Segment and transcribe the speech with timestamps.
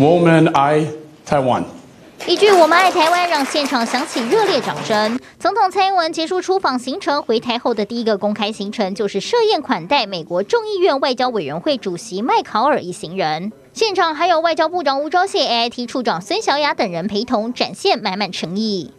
[0.00, 0.80] 我们爱
[1.26, 1.60] 台湾。
[2.24, 5.18] 一句“我们爱台湾”让现场响起热烈掌声。
[5.40, 13.50] 总统蔡英文结束出访行程，回台后的第一个公开行程就是设宴款待美国众议院外交委员会主席麦考尔一行人。
[13.72, 18.92] 现场还有外交部长吴钊燮、AIT 处长孙小雅等人陪同，展现满满诚意。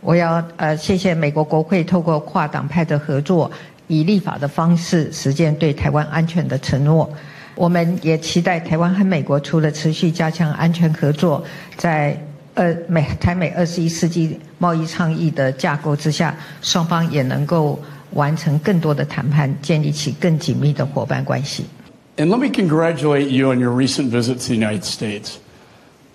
[0.00, 3.50] 我要呃谢谢美国国会透过跨党派的合作，
[3.88, 7.10] 以立法的方式实践对台湾安全的承诺。
[7.55, 11.43] 我们也期待台湾和美国除了持续加强安全合作，
[11.75, 12.17] 在
[12.53, 17.79] 呃美台美二十一世纪贸易倡议的架构之下，双方也能够
[18.11, 21.65] 完成更多的谈判，建立起更紧密的伙伴关系。
[22.17, 25.37] And let me congratulate you on your recent visit to the United States.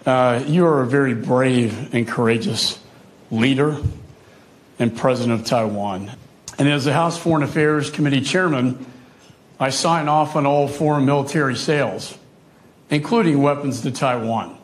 [0.05, 2.77] Uh, you are a very brave and courageous
[3.31, 3.75] leader
[4.79, 6.11] and president of Taiwan.
[6.59, 8.77] And as the House Foreign Affairs Committee chairman,
[9.61, 12.15] I sign off on all foreign military sales,
[12.91, 14.57] including weapons to Taiwan.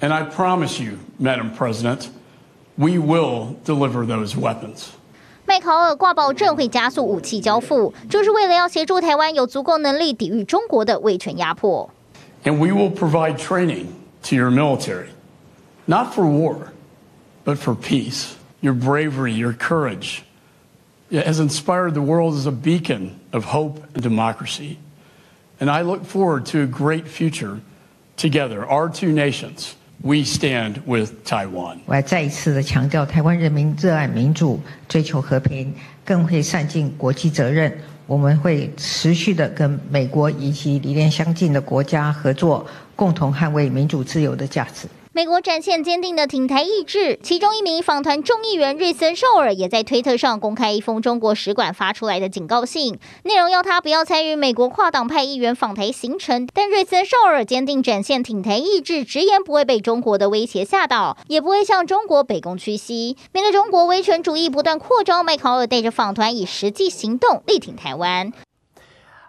[0.00, 2.10] And I promise you, Madam President,
[2.76, 4.90] we will deliver those weapons.
[5.46, 11.90] 麦考尔挂保证会加速武器交付，就是为了要协助台湾有足够能力抵御中国的威权压迫。
[12.44, 13.86] And we will provide training
[14.24, 15.08] to your military,
[15.86, 16.72] not for war,
[17.44, 18.34] but for peace.
[18.60, 20.22] Your bravery, your courage
[21.10, 24.78] has inspired the world as a beacon of hope and democracy.
[25.60, 27.60] And I look forward to a great future
[28.16, 28.66] together.
[28.66, 31.78] Our two nations, we stand with Taiwan.
[31.86, 35.72] 我要再一次的强调，台湾人民热爱民主、追求和平，
[36.04, 37.72] 更会善尽国际责任。
[38.06, 44.86] 我们会持续的跟美国以及理念相近的国家合作，共同捍卫民主自由的价值。
[45.11, 56.47] 美国展现坚定的挺台意志，其中一名访团众议员瑞森·绍尔也在推特上公开一封中国使馆发出来的警告信，内容要他不要参与美国跨党派议员访台行程。
[56.53, 63.17] 但瑞森·绍尔坚定展现挺台意志，直言不会被中国的威胁吓倒，也不会向中国卑躬屈膝。
[63.31, 68.31] 面对中国威权主义不断扩张，麦考尔带着访团以实际行动力挺台湾。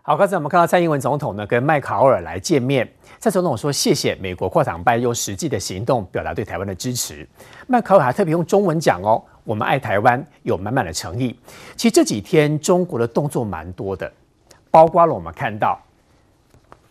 [0.03, 2.93] 好，刚才我们看到蔡英文总统呢跟麦考尔来见面。
[3.21, 7.29] 蔡总统说：“谢谢美国跨党派用实际的行动表达对台湾的支持。”
[7.69, 11.39] 麦考尔还特别用中文讲哦：“我们爱台湾，有满满的诚意。”
[11.77, 14.11] 其实这几天中国的动作蛮多的，
[14.71, 15.79] 包括了我们看到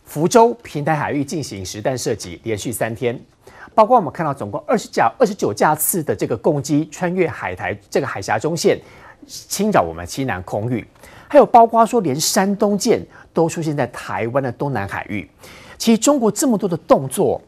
[0.04, 3.16] 福州平台海域进行实弹射击，连续三天；
[3.74, 8.78] 包括我们看到总共二十架、二十九架次的这个攻击穿越海台这个海峡中线，
[9.26, 10.80] 侵扰我们西南空域；
[11.26, 13.04] 还有包括说连山东舰
[13.34, 15.28] 都出现在台湾的东南海域。
[15.80, 17.40] 其实中国这么多的动作，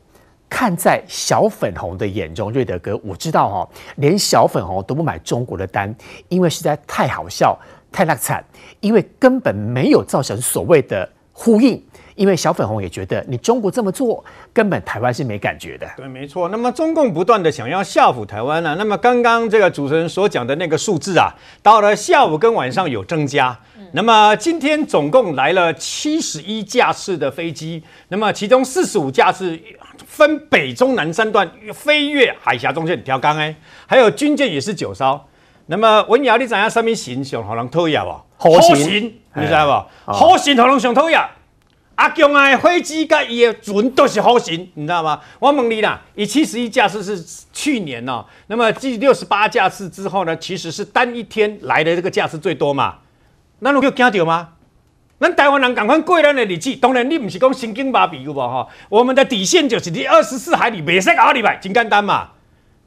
[0.48, 5.94] 看在小粉红的眼中，瑞德哥，我知道哦，连小粉红都不买中国的单，
[6.30, 7.54] 因为实在太好笑、
[7.92, 8.42] 太烂惨，
[8.80, 11.84] 因为根本没有造成所谓的呼应。
[12.14, 15.88] 因为小粉红也觉得你中国这么做，根本台湾是没感觉的。
[15.96, 16.48] 对，没错。
[16.48, 18.76] 那么中共不断的想要吓唬台湾呢、啊？
[18.78, 23.58] 那么刚刚这个主持人所讲的那个数字啊，到了下午跟晚上有增加。
[23.94, 29.58] 那么今天总共来了七十一架次的飞机，那么其中四十五架次
[30.06, 33.54] 分北中南三段飞越海峡中线调岗哎，
[33.86, 35.20] 还有军舰也是九艘。
[35.66, 38.10] 那么文尧，你知影什么形象好人讨厌不？
[38.36, 40.12] 好型，你知道不？
[40.12, 41.20] 好型好人上讨厌。
[42.02, 45.20] 阿强啊，飞机跟伊的船都是好型，你知道吗？
[45.38, 52.96] 我问你啦，以七十一架次是去年哦，那么继六十八架次之后呢，其实是单一天来的这个架次最多嘛？
[53.60, 54.48] 那侬有惊到吗？
[55.20, 58.66] 咱台湾人赶快过咱的日子，当然你不是讲神经麻痹有无哈？
[58.88, 62.30] 我们的底线就是你二十四海里，别使搞礼拜，真简单嘛。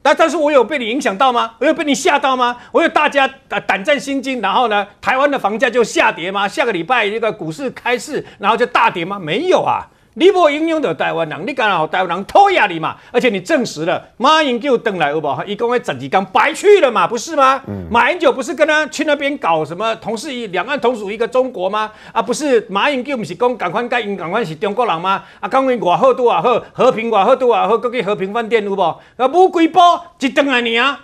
[0.06, 1.54] 那但是我有被你影响到吗？
[1.58, 2.56] 我有被你吓到吗？
[2.70, 6.46] 我有大家胆胆战心惊，然后呢，台湾的房价就下跌吗？
[6.46, 9.18] 下个礼拜这个股市开市，然后就大跌吗？
[9.18, 9.84] 没有啊。
[10.18, 12.96] 你不应用的台湾人，你敢让台湾人讨厌你嘛？
[13.12, 15.44] 而且你证实了马英九登来有无？
[15.44, 17.06] 一共会整几缸白去了嘛？
[17.06, 17.60] 不是吗？
[17.68, 21.92] 嗯、马英九不是跟他去那边搞什么同是一两岸同属一个中国吗？
[22.12, 25.22] 啊，不是马英九不是讲赶快改因赶快是中国人吗？
[25.38, 28.80] 啊，讲因外好多啊好和平外好多啊好，各去和平饭店有无？
[28.80, 30.98] 啊，无几波一登来你啊！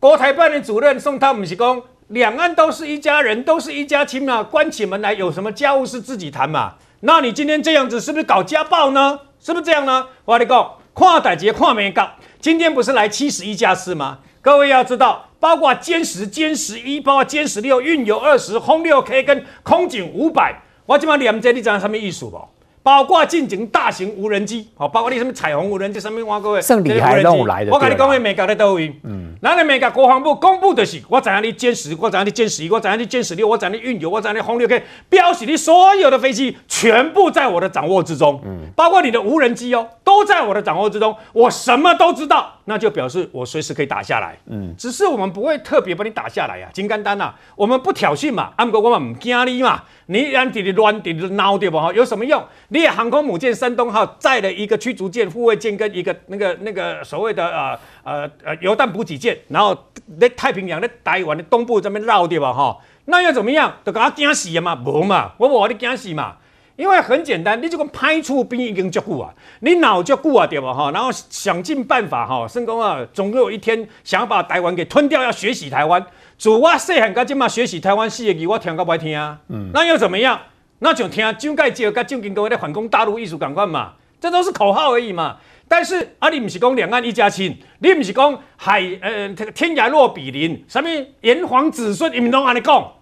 [0.00, 6.74] 国台办的主任宋涛不是讲，两岸都是一家人，都是一家亲嘛，关起门来有什么家务事自己谈嘛。
[7.04, 9.18] 那你今天这样子是不是搞家暴呢？
[9.40, 10.06] 是不是这样呢？
[10.24, 14.20] 我跟你讲，跨歹节跨没搞，今天不是来七十一架次吗？
[14.40, 22.48] 各位要知道，包括歼十、歼十一，包括歼十六、运油二十、轰六 K 跟空警五百，我今嘛连这你知道什么意思不？
[22.82, 27.70] 包括进行大型无人机，好，包括你什么彩虹无人机上面挖各位，胜利还弄来的。
[27.70, 28.92] 我跟你讲，会美国的都有。
[29.04, 38.40] 嗯，那你美国国防部公布的是，我怎样你歼十，我怎样你歼十一，我怎样你歼十六，我怎样你运油，我怎样你轰六 K，标示你所有的飞机全部在我的掌握之中。
[38.44, 44.36] 嗯，包括你的无人机哦，都在我的掌握之中，我什么都知道，那就表示我随时可以打下来。
[44.46, 49.84] 嗯，只是我们不会特别把你打下来呀，金刚丹呐，我们不挑衅嘛，阿姆哥我们唔惊你嘛。
[50.06, 51.92] 你让你的乱点的闹对不哈？
[51.92, 52.42] 有什么用？
[52.68, 59.76] 你航空母舰山东号载了一个驱逐舰、护卫舰跟一个那个那个所谓的呃呃呃油弹补给舰，然后
[60.20, 62.76] 在太平洋在台湾的东部这边绕对吧哈？
[63.04, 63.74] 那又怎么样？
[63.84, 64.80] 都给他惊死了嘛？
[64.84, 65.32] 无嘛？
[65.38, 66.36] 我我你惊死嘛？
[66.76, 70.90] 因为很简单，你这个派出兵已经足够啊，你脑足够啊对吧哈？
[70.90, 76.04] 然后想尽办法哈，成功啊，总有一天想要把台湾给吞掉，要学习台湾。
[76.38, 79.38] 自我细汉到即嘛学习台湾四个字，我听个不爱听啊。
[79.48, 80.40] 嗯，那又怎么样？
[80.80, 85.36] 那就听蒋介石跟蒋经国在反攻大陆意思赶快嘛，这都是口号而已嘛。
[85.68, 90.88] 但是啊，你不是讲两岸一家亲，你不是讲海呃天涯若比邻，什么
[91.20, 92.92] 炎黄子孙，你们拢安尼讲，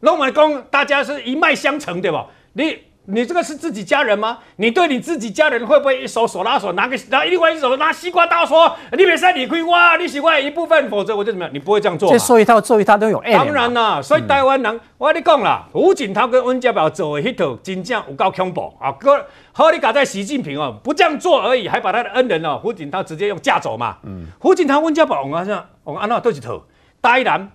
[0.00, 2.26] 拢安尼讲，大家是一脉相承，对吧？
[2.52, 2.78] 你。
[3.06, 4.38] 你这个是自己家人吗？
[4.56, 11.52] 你对你自己家人会不会一手手拉手拿个拿另外一手拿西瓜刀说你别说你亏哇，你喜欢一部分，否则我就怎么样？
[11.52, 12.10] 你不会这样做。
[12.10, 13.22] 这说一套做一套都有。
[13.32, 18.90] 当然啦，所以台湾人，嗯、我跟你讲啦，胡锦涛跟温家宝做的那套真正有够恐怖啊！
[18.92, 23.98] 哥，好你搞在习近平哦，不这样做而已，还把他的恩人哦，胡锦涛直接用架走嘛。
[24.04, 24.26] 嗯。
[24.38, 26.62] 胡锦涛、温家宝，我讲像我安那都是套。
[27.02, 27.50] 台南，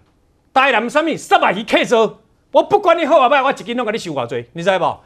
[0.54, 1.18] 台南什么？
[1.18, 2.18] 三百亿克数，
[2.52, 4.98] 我不管你好啊歹，我一斤拢给你收偌济，你知不？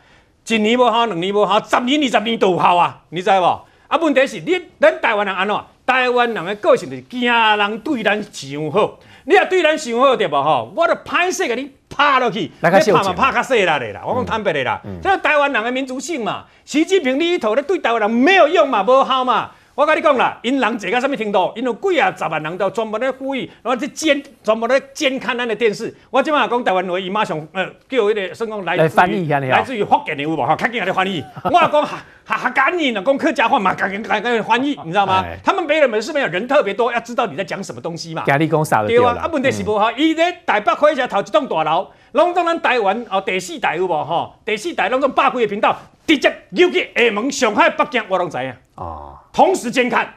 [0.48, 3.02] 一年无效，两年无效，十年、二十年都有效啊！
[3.10, 3.62] 你知无？
[3.88, 5.56] 啊，问题是你咱台湾人安怎？
[5.86, 9.00] 台湾人的个性就是惊人对咱想好。
[9.26, 10.72] 你若对咱想好对无吼？
[10.76, 12.70] 我著歹势甲你拍落去，你拍
[13.04, 14.02] 嘛拍较细啦的啦。
[14.06, 16.46] 我讲坦白的啦，这是台湾人的民族性嘛。
[16.66, 19.52] 习近平你一头咧对台湾人没有用嘛，无效嘛。
[19.76, 21.52] 我跟你讲啦，因人坐到什么程度？
[21.56, 25.92] 因有几啊十万人都专门咧呼吁，然后去监，专门咧监看咱的电视。
[26.12, 30.36] 我今晚讲台湾话，伊马上呃叫一个说讲来自于来自于福建的有无？
[30.36, 31.24] 哈，赶紧来翻译。
[31.46, 35.26] 我讲哈哈哈赶紧的，讲客家话嘛，赶紧赶紧翻译，你知道吗？
[35.44, 38.24] 他们没有本事，没有人特别多，要知道你在讲什么东西嘛。
[38.28, 38.88] 压力讲啥了？
[38.88, 44.06] 对啊，啊问题是无哈，伊在台北开一下头一栋大楼，拢总咱台湾哦第四台有无？
[44.06, 45.76] 吼，第四台拢总百几个频道，
[46.06, 48.54] 直接入去厦门、上海、北京，我拢知影。
[48.76, 49.18] 哦。
[49.34, 50.14] 同时监看，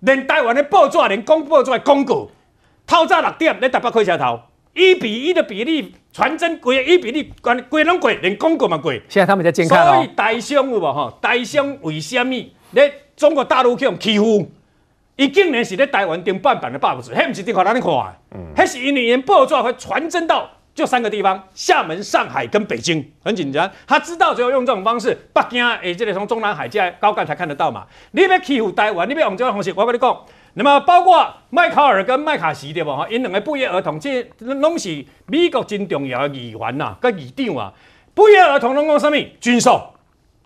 [0.00, 2.28] 连台湾的报纸连公布出来公告，
[2.86, 4.40] 透早六点咧台北开车头，
[4.74, 9.02] 一比一的比例传真贵，一比例关贵拢贵，连广告嘛贵。
[9.08, 9.94] 现在他们在监看哦。
[9.94, 11.18] 所以台商有无吼？
[11.20, 12.32] 台商为什么
[12.70, 14.48] 咧中国大陆去用欺负？
[15.16, 20.48] 伊竟然是咧台湾顶半版的报纸，迄毋是订给咱看的，嗯，迄是因为因报纸会传真到。
[20.74, 23.70] 就三个地方：厦门、上海跟北京，很紧张。
[23.86, 27.86] 他知道只有用这种方式，北京诶，这里从中南海这高干才看得到嘛。
[28.12, 30.16] 你要欺负台湾，你要用这种方式，我跟你讲。
[30.54, 32.90] 那么包括麦考尔跟麦卡锡对不？
[32.90, 37.72] 哈，因两个不约而同，这拢是美国真重要的议员呐，跟议长啊，
[38.14, 39.16] 不约而同拢讲什么？
[39.40, 39.94] 军售，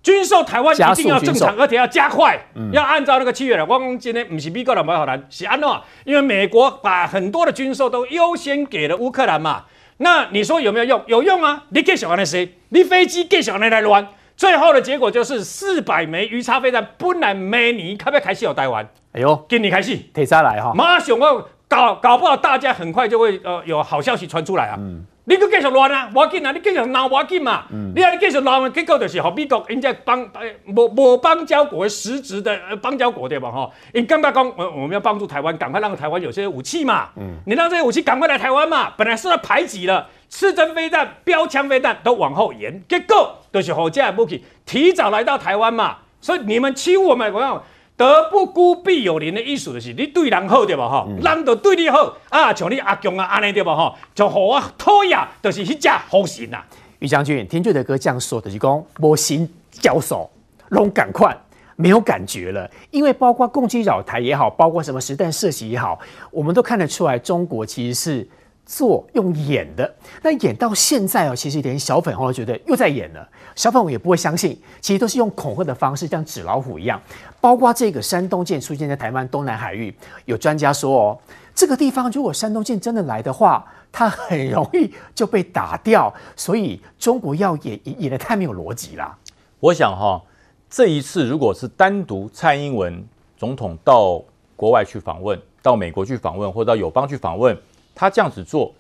[0.02, 2.38] 军售台湾一定要正常，而且要加快，
[2.70, 3.64] 要按照那个契约来。
[3.64, 5.82] 我讲今天不是美国人买好难，是安诺？
[6.04, 9.64] 因为美国把很多的军售都优先给了乌克兰嘛。
[9.98, 11.02] 那你说有没有用？
[11.06, 11.64] 有用啊！
[11.70, 12.56] 你给小孩那谁？
[12.70, 18.88] 你飞机给小孩来乱，最后的结果就是四百枚鱼叉飞弹本来没你，可不可以开始有台湾？
[19.12, 20.72] 哎呦，给你开始，提下来哈！
[20.74, 24.76] 马上哦搞搞不好，大家很快就会呃有好消息传出来啊！
[24.78, 25.06] 嗯。
[25.26, 26.52] 你搁继续乱啊，无要紧啊！
[26.52, 27.64] 你继续闹无要紧嘛。
[27.72, 33.50] 嗯、你啊，你继续闹，结果就是和美国人家邦诶无无邦交国实质的邦交国对吧？
[33.50, 37.08] 吼，因刚刚讲，我我们要帮助台湾，赶快让台湾有些武器嘛。
[37.16, 38.92] 嗯、你让这些武器赶快来台湾嘛。
[38.98, 45.96] 本来是要排挤了，刺针飞弹、标枪飞弹都往后延，结果就是好这武器提早来到台湾嘛。
[46.20, 47.62] 所以你们欺负我们，我讲。
[47.96, 50.88] 德不孤，必有邻的意思就是你对人好对吧？
[50.88, 53.74] 哈、嗯，人都对你好啊，像你阿强啊，安尼对吧？
[53.74, 56.62] 哈，就好啊，讨厌，就是一只好心呐。
[56.98, 60.28] 于将军，听这的哥这样说的，就是讲无心交手，
[60.70, 61.36] 拢赶快
[61.76, 65.98] 没有感觉了，因为包括攻击扰台也好，包括什么实弹射击也好，
[66.30, 68.28] 我们都看得出来，中国其实是。
[68.66, 73.28] 做用演的，那演到现在哦，其实连小粉红都觉得又在演了。
[73.54, 77.00] 小粉红也不会相信，其实都是用恐吓的方式，像纸老虎一样。
[77.40, 79.94] 包括这个山东舰出现在台湾东南海域，
[80.24, 81.18] 有专家说哦，
[81.54, 86.12] 这个地方如果山东舰真的来的话，它很容易就被打掉。
[86.34, 89.18] 所以中国要演演得太没有逻辑了。
[89.60, 90.22] 我想哈，
[90.70, 93.06] 这一次如果是单独蔡英文
[93.36, 94.22] 总统到
[94.56, 97.56] 国外去访问，到美国去访问，或者到友邦去访问，
[97.94, 98.74] 他这样子做，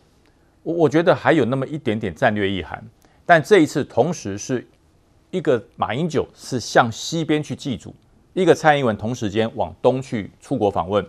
[0.62, 2.82] 我我觉得还有那么一点点战略意涵。
[3.26, 4.66] 但这一次同时是
[5.30, 7.94] 一个马英九是向西边去祭祖，
[8.34, 11.04] 一个蔡英文同时间往东去出国访问，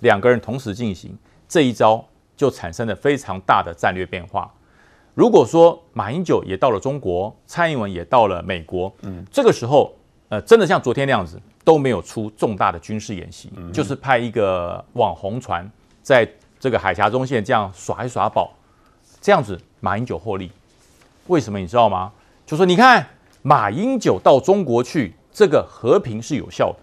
[0.00, 2.04] 两个人同时进行这一招，
[2.36, 4.52] 就产生了非常大的战略变化。
[5.14, 9.92] 如果说马英九也到了中国，蔡英文也到了美国，嗯，这个时候，
[10.28, 15.68] 呃，真的像昨天那样子都没有出重大的军事演习，嗯、就是派一个网红船
[16.02, 16.26] 在
[16.60, 18.52] 这个海峡中线这样耍一耍宝，
[19.20, 20.50] 这样子马英九获利。
[21.26, 22.10] 为什么你知道吗？
[22.46, 23.06] 就说你看
[23.42, 26.78] 马英九到中国去，这个和平是有效的。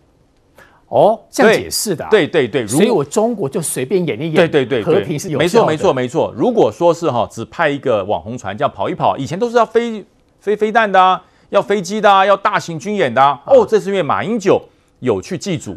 [0.88, 6.32] 哦，这样解释的、啊，对对对，所以我中国就随便演一演，对对对，和平是有没错没错没错。
[6.38, 10.06] 如果说是哈，只派一个网红船这样跑一跑，以前都是要飞
[10.40, 13.42] 飞飞弹的啊，要飞机的啊，要大型军演的啊。
[13.48, 14.62] 哦，这是因为马英九
[15.00, 15.76] 有去祭祖，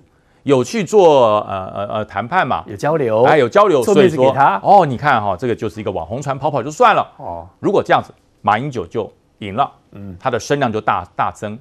[0.48, 7.06] 有去做呃呃呃谈判嘛，有交流，哎有交流，所以说哦，你看哈，这个就是一个网红船跑跑就算了。
[7.18, 7.46] 哦。
[7.60, 11.58] 如果这样子，马英九就赢了，嗯，他的声量就大大增。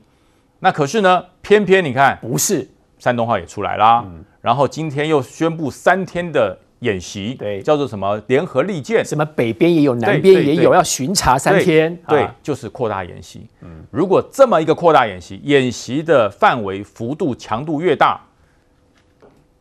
[0.60, 2.68] 那可是呢，偏偏你看不是。
[3.00, 13.48] 山东号也出来啦，嗯、然后今天又宣布三天的演习，对，叫做什么联合利剑，什么北边也有，南边也有，要巡查三天，对，啊、就是扩大演习。
[13.62, 18.20] 嗯，如果这么一个扩大演习，演习的范围、幅度、强度越大，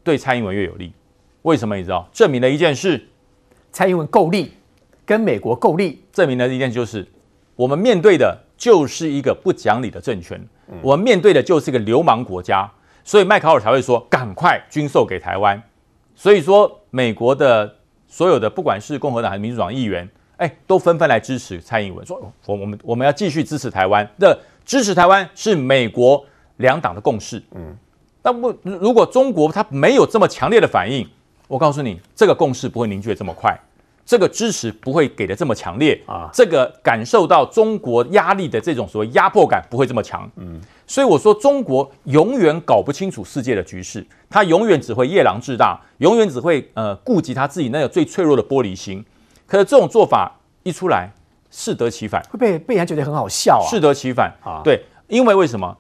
[0.07, 0.93] 对蔡英文越有利。
[1.43, 1.77] 为什么？
[1.77, 2.09] 你知道？
[2.13, 3.09] 证明了一件事，
[3.73, 4.53] 蔡英文够力，
[5.05, 6.01] 跟美国够力。
[6.13, 7.05] 证明了一件，就是
[7.57, 12.71] 我们面对的就是一个不讲理的政权，嗯、我们面对的就是一个流氓国家。
[13.03, 15.61] 所以麦考尔才会说赶快军售给台湾。
[16.15, 26.25] 所以说美国的所有的不管是共和党还是民主党议员，哎，都纷纷来支持蔡英文，说我我们我们要继续支持台湾的，支持台湾是美国
[26.57, 27.43] 两党的共识。
[27.55, 27.77] 嗯，
[28.27, 31.09] 但不如果中国它没有这么强烈的反应，
[31.47, 33.57] 我告诉你，这个共识不会凝聚的这么快，
[34.05, 40.29] 这个支持不会给的这么强烈啊，这个感受到中国压力的这种所谓压迫感不会这么强。
[40.35, 40.61] 嗯。
[40.89, 49.05] 所以我说，中国永远搞不清楚世界的局势，他永远只会夜郎自大，永远只会呃顾及他自己那个最脆弱的玻璃心。
[49.47, 51.09] 可是这种做法一出来，
[51.53, 53.71] 适得其反，会被被人家觉得很好笑啊。
[53.71, 55.77] 适得其反啊，对，因为为什么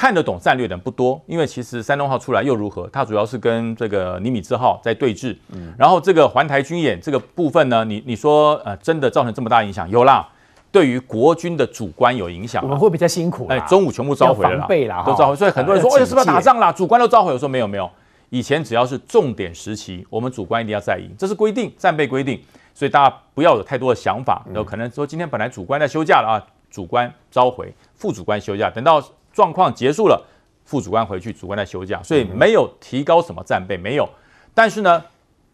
[0.00, 1.20] 看得懂战略的人不多？
[1.26, 2.88] 因为其实山东号出来又如何？
[2.90, 9.90] 它主要是跟这个尼米兹号在对峙，嗯，然后这个环台军演这个部分呢，你你说呃真的造成这么大影响？
[9.90, 10.26] 有啦。
[10.72, 13.46] 对于国军的主观有影响，我们会比较辛苦。
[13.50, 14.66] 哎，中午全部召回了，
[15.04, 15.36] 都召回。
[15.36, 16.72] 所以很多人说，哎，是不是要打仗啦？
[16.72, 17.30] 主观都召回。
[17.34, 17.90] 我说没有没有，
[18.30, 22.40] 以前只要是重点时期，我们主观一定要在赢，这是规定，战备规定。
[22.72, 29.02] 所以大家不要有太多的想法，有可能说今天本来主观在休假了啊，主观召回，副主观休假，等到
[29.32, 30.22] 状况结束了，
[30.64, 34.08] 副主官回去，主观在休假，所以没有提高什么战备，没有。
[34.54, 35.02] 但是呢，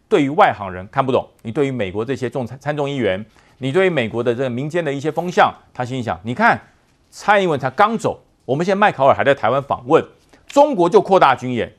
[0.09, 3.25] 对于外行人看不懂，你对于美国这些众参参众议员。
[3.59, 6.61] 你对于美国的这个民间的一些风向，他心想：你看，
[7.09, 10.05] 蔡英文才刚走，我们现在麦考尔还在台湾访问，
[10.47, 11.73] 中国就扩大军演，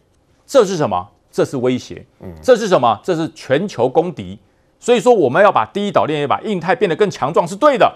[0.43, 1.07] 这是什么？
[1.29, 2.03] 这是威胁。
[2.19, 2.99] 嗯，这是什么？
[3.03, 4.39] 这是全球公敌。
[4.79, 7.95] 所以说，我们要把第一岛链，要把印太变得更强壮，是对的。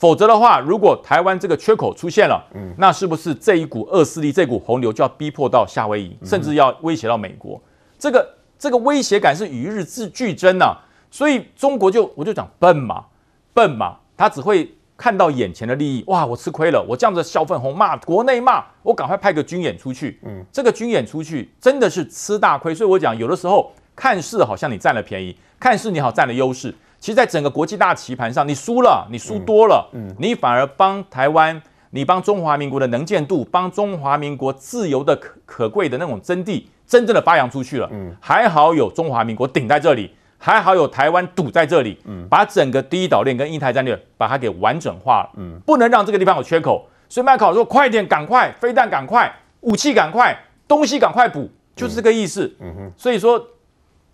[0.00, 7.60] 否则的话，如果台湾这个缺口出现了，嗯，那是不是这一股恶势力，这股洪流就要逼迫到夏威夷，甚至要威胁到美国？
[7.98, 8.26] 这个
[8.58, 10.74] 这个威胁感是与日俱增呐。
[11.10, 13.04] 所以中国就我就讲笨嘛。
[13.52, 16.02] 笨嘛，他只会看到眼前的利益。
[16.06, 20.18] 哇，我吃亏了，我这样子小粉红骂国内骂，我赶快派个军演出去。
[20.24, 22.74] 嗯，这个军演出去真的是吃大亏。
[22.74, 37.88] 所以我讲，有的时候看似好像你占了便宜，看似你好占了优势，其实在整个国际大棋盘上，你输了，你输多了，嗯，你反而帮台湾，你帮中华民国的能见度，帮中华民国自由的可可贵的那种真谛，真正的发扬出去了。
[37.90, 40.14] 嗯，还好有中华民国顶在这里。
[40.42, 46.88] 还好有台湾堵在这里，嗯，把整个第一岛链跟印太战略把它给完整化了，嗯，不能让这个地方有缺口。
[47.10, 49.30] 所以麦考尔说：“快点，赶快，飞弹赶快，
[49.60, 50.34] 武器赶快，
[50.66, 52.92] 东西赶快补，就是这个意思。”嗯哼。
[52.96, 53.38] 所以说，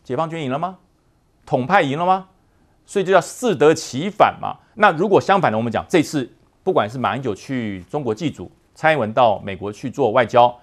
[0.02, 0.78] 解放军赢了吗？
[1.46, 2.26] 统派赢了吗？
[2.86, 4.56] 所以就叫适得其反嘛。
[4.76, 6.26] 那如果相反的，我们讲这次
[6.64, 10.56] 不管是马英九去中国祭祖，蔡英文到美国去做外交，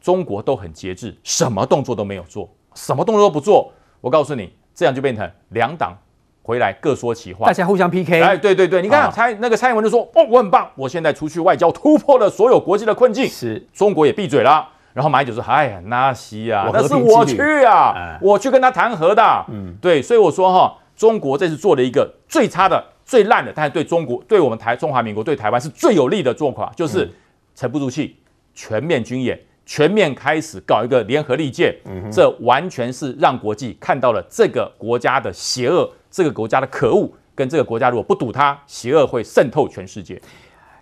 [0.00, 3.72] 中国都很节制，什么动作都没有做，什么动作都不做。
[4.02, 4.52] 我告诉你。
[4.74, 5.94] 这样就变成两党
[6.42, 8.22] 回来各说其话，大家互相 PK。
[8.22, 14.66] 哎，对对对，你看蔡那个蔡英文就说：“哦，我很棒，我现在出去外交突破了所有国际的困境，是中国也闭嘴了。
[14.94, 27.10] 然后马英九说：“哎呀，那西啊，那是我去啊，嗯、我去跟他谈和的。”嗯，对，所以我说哈，中国这次做了一个最差的、最烂的，但是对中国、对我们台中华民国、对台湾是最有利的做法，就是
[27.56, 28.16] 沉不住气，
[28.54, 31.76] 全面军演，全面开始搞一个联合利剑。
[31.86, 40.22] 嗯，这完全是让国际看到了这个国家的邪恶，这个国家的可恶，跟这个国家如果不堵它，邪恶会渗透全世界。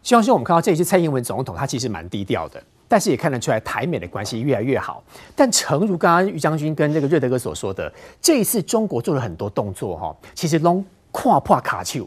[0.02, 2.62] 相信我们看到这一次蔡英文总统，他其实蛮低调的。
[2.90, 5.00] 但是也看得出来，台美的关系越来越好。
[5.36, 12.04] 但诚如刚刚于将军跟这个瑞德哥所说的，这一次中国做了很多动作哈，其实拢跨跨卡丘，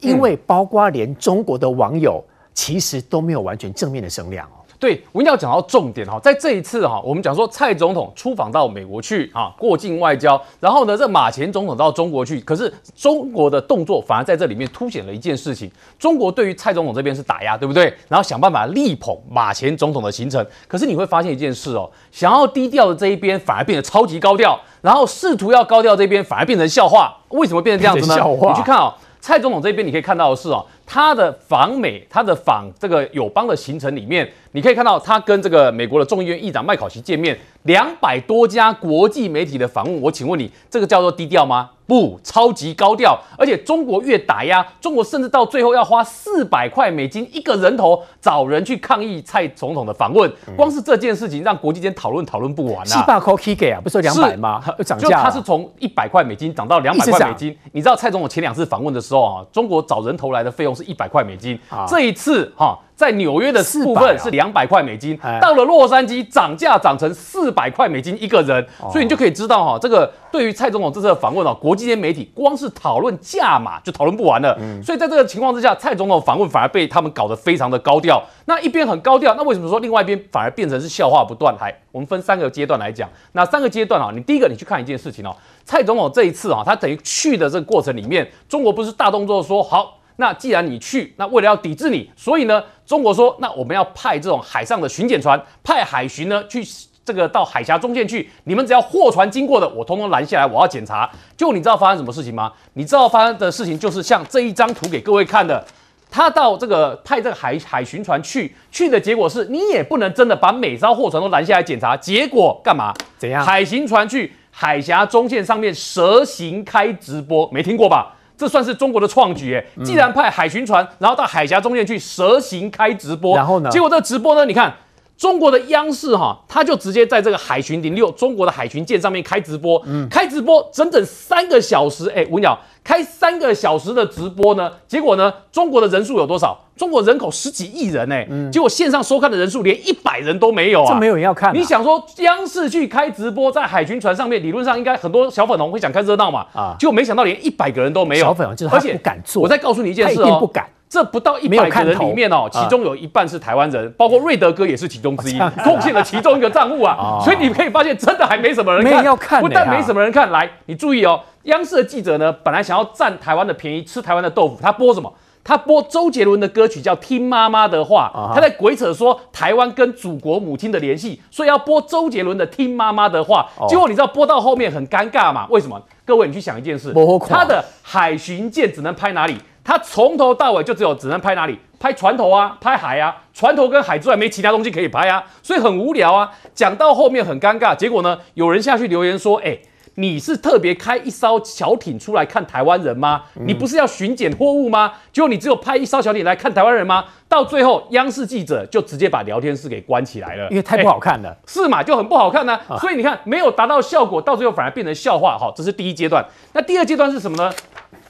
[0.00, 2.20] 因为包括连中国的网友
[2.52, 4.50] 其实都没有完全正面的声量。
[4.86, 17.92] 对，我一定要讲到重点哈，在这一次哈，我们讲说蔡总统出访到美国去啊，过境外交，然后呢，这马前总统到中国去，可是中国的动作反而在这里面凸显了一件事情，中国对于蔡总统这边是打压，对不对？
[18.06, 28.24] 然后想办法力捧马前总统的行程，可是你会发现一件事哦，想要低调的这一边反而变得超级高调，然后试图要高调这边反而变成笑话，为什么变成这样子呢？
[28.50, 34.26] 你去看哦，蔡总统这边你可以看到的是哦，他的访美，他的访这个友邦的行程里面。
[34.52, 41.68] 你可以看到他跟这个美国的众议院议长麦考锡见面，两百多家国际媒体的访问，我请问你，这个叫做低调吗？
[41.86, 43.18] 不，超级高调。
[43.36, 50.32] 而且中国越打压，中国甚至到最后要花四百块美金一个人头找人去抗议蔡总统的访问。
[50.56, 52.84] 光是这件事情让国际间讨论讨论不完啊。
[52.84, 54.64] 七百块 K 给啊，不是两百吗？
[54.82, 55.06] 涨价。
[55.06, 57.54] 就他是从一百块美金涨到两百块美金。
[57.72, 61.58] 你知道蔡总统前两次访问的时候啊，中国找人头来的费用是一百块美金。
[61.88, 62.78] 这一次哈。
[62.96, 74.58] 在纽约的部分是两百块美金，到了洛杉矶涨价涨成四百块美金一个人，所以你就可以知道哈，这个对于蔡总统这次的访问啊，国际间媒体光是讨论价码就讨论不完了。
[74.82, 78.18] 所以在这个情况之下，蔡总统访问反而被他们搞得非常的高调。
[78.46, 81.54] 那一边很高调，那为什么说另外一边反而变成是笑话不断？
[81.58, 89.98] 还我们分三个阶段来讲，那三个阶段啊，你第一个你去看一件事情哦，蔡总统这一次啊，他等于去的这个过程里面，中国不是大动作说好。
[90.16, 96.64] 那既然你去，那为了要抵制你，所以呢，中国说，那我们要派这种海上的巡检船，派海巡呢去
[97.04, 101.08] 这个到海峡中线去，你们只要货船经过的，我通通拦下来，我要检查。
[101.36, 102.52] 就你知道发生什么事情吗？
[102.72, 105.64] 你知道发生的事情就是像这一张图给各位看的，
[106.10, 112.92] 他到这个派这个海海巡船去，去的结果是你也不能真的把每艘货船都拦下来检查，结果干嘛？
[113.18, 113.44] 怎样？
[113.44, 118.15] 海巡船去海峡中线上面蛇行开直播，没听过吧？
[118.36, 119.84] 这算是中国的创举诶！
[119.84, 123.70] 既然派海巡船，然后到海峡中间去蛇行开直播，然后呢？
[123.70, 124.44] 结果这个直播呢？
[124.44, 124.74] 你看
[125.16, 132.58] 中国的央视哈，他就直接在这个海巡零六中国的海巡舰上面开直播，嗯，开直播整整三个小时，哎，我跟你讲。
[132.84, 136.65] 开三个小时的直播呢，结果呢，中国的人数有多少？
[136.76, 141.52] 中国人口十几亿人哎、欸，嗯，结果线上收看的人数连一百人都没有啊，这没有人要看、啊。
[141.54, 148.24] 你想说央视去开直播，在海军船上面，理论上应该很多小粉红会想看热闹嘛，啊，结果没想到连一百个人都没有。
[148.26, 149.42] 小粉红就是他不敢做。
[149.42, 150.66] 我再告诉你一件事哦，不敢。
[150.88, 161.20] 这不到一百个人里面哦，其中有一半是台湾人，包括瑞德哥也是其中之一，贡献了其中一个账户啊，所以你可以发现，真的还没什么人看，要看，不但没什么人看，来，你注意哦。
[161.42, 164.56] 央视的记者呢，本来想要占台湾的便宜，吃台湾的豆腐。
[164.62, 165.12] 他播什么？
[165.46, 168.10] 他播周杰伦的歌曲，叫《听妈妈的话》。
[168.34, 173.48] 他在鬼扯说台湾跟祖国母亲的联系，所以要播周杰伦的《听妈妈的话》。
[173.68, 175.46] 结果你知道播到后面很尴尬嘛？
[175.48, 175.80] 为什么？
[176.04, 176.92] 各位，你去想一件事：
[177.28, 179.38] 他的海巡舰只能拍哪里？
[179.62, 181.56] 他从头到尾就只有只能拍哪里？
[181.78, 183.14] 拍船头啊，拍海啊。
[183.32, 186.32] 船头跟海之外没其他东西可以拍啊，所以很无聊啊。
[186.56, 189.56] 讲到后面很尴尬，结果呢，有人下去留言说：“哎。”
[189.96, 193.22] 你是特别开一艘小艇出来看台湾人吗？
[193.34, 194.92] 你不是要巡检货物吗？
[195.12, 197.04] 结果你只有派一艘小艇来看台湾人吗？
[197.28, 201.30] 到最后，央视记者就直接把聊天室给关起来了，因为太不好看了。
[201.30, 201.82] 欸、是嘛？
[201.82, 202.76] 就很不好看呢、啊。
[202.78, 205.36] 所以你看，没有达到效果，到最后反而变成笑话。
[205.38, 206.24] 好，这是第一阶段。
[206.52, 207.52] 那第二阶段是什么呢？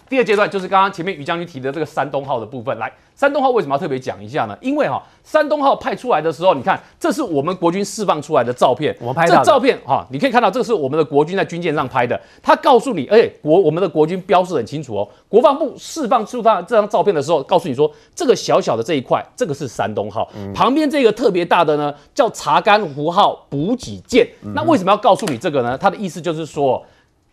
[0.09, 2.77] 第二阶段就是刚刚前面于将军提的这个山东号的部分。
[2.79, 4.57] 来，山东号为什么要特别讲一下呢？
[4.61, 8.97] 因为哈，山东号派出来的时候，你看，这是我们国军释放出来的照片。
[9.01, 9.37] 我们拍的。
[9.37, 12.21] 这照片哈，你可以看到，这是我们的国军在军舰上拍的。
[12.43, 15.09] 他告诉你，哎，国我们的国军标示很清楚哦。
[15.29, 20.29] 国防部释放出他这张照片的时候，告诉你说，这个小小的这一块，这个是山东号。
[20.37, 24.27] 嗯、旁边这个特别大的呢，叫查干湖号补给舰。
[24.45, 25.77] 嗯、那为什么要告诉你这个呢？
[25.77, 26.85] 他的意思就是说。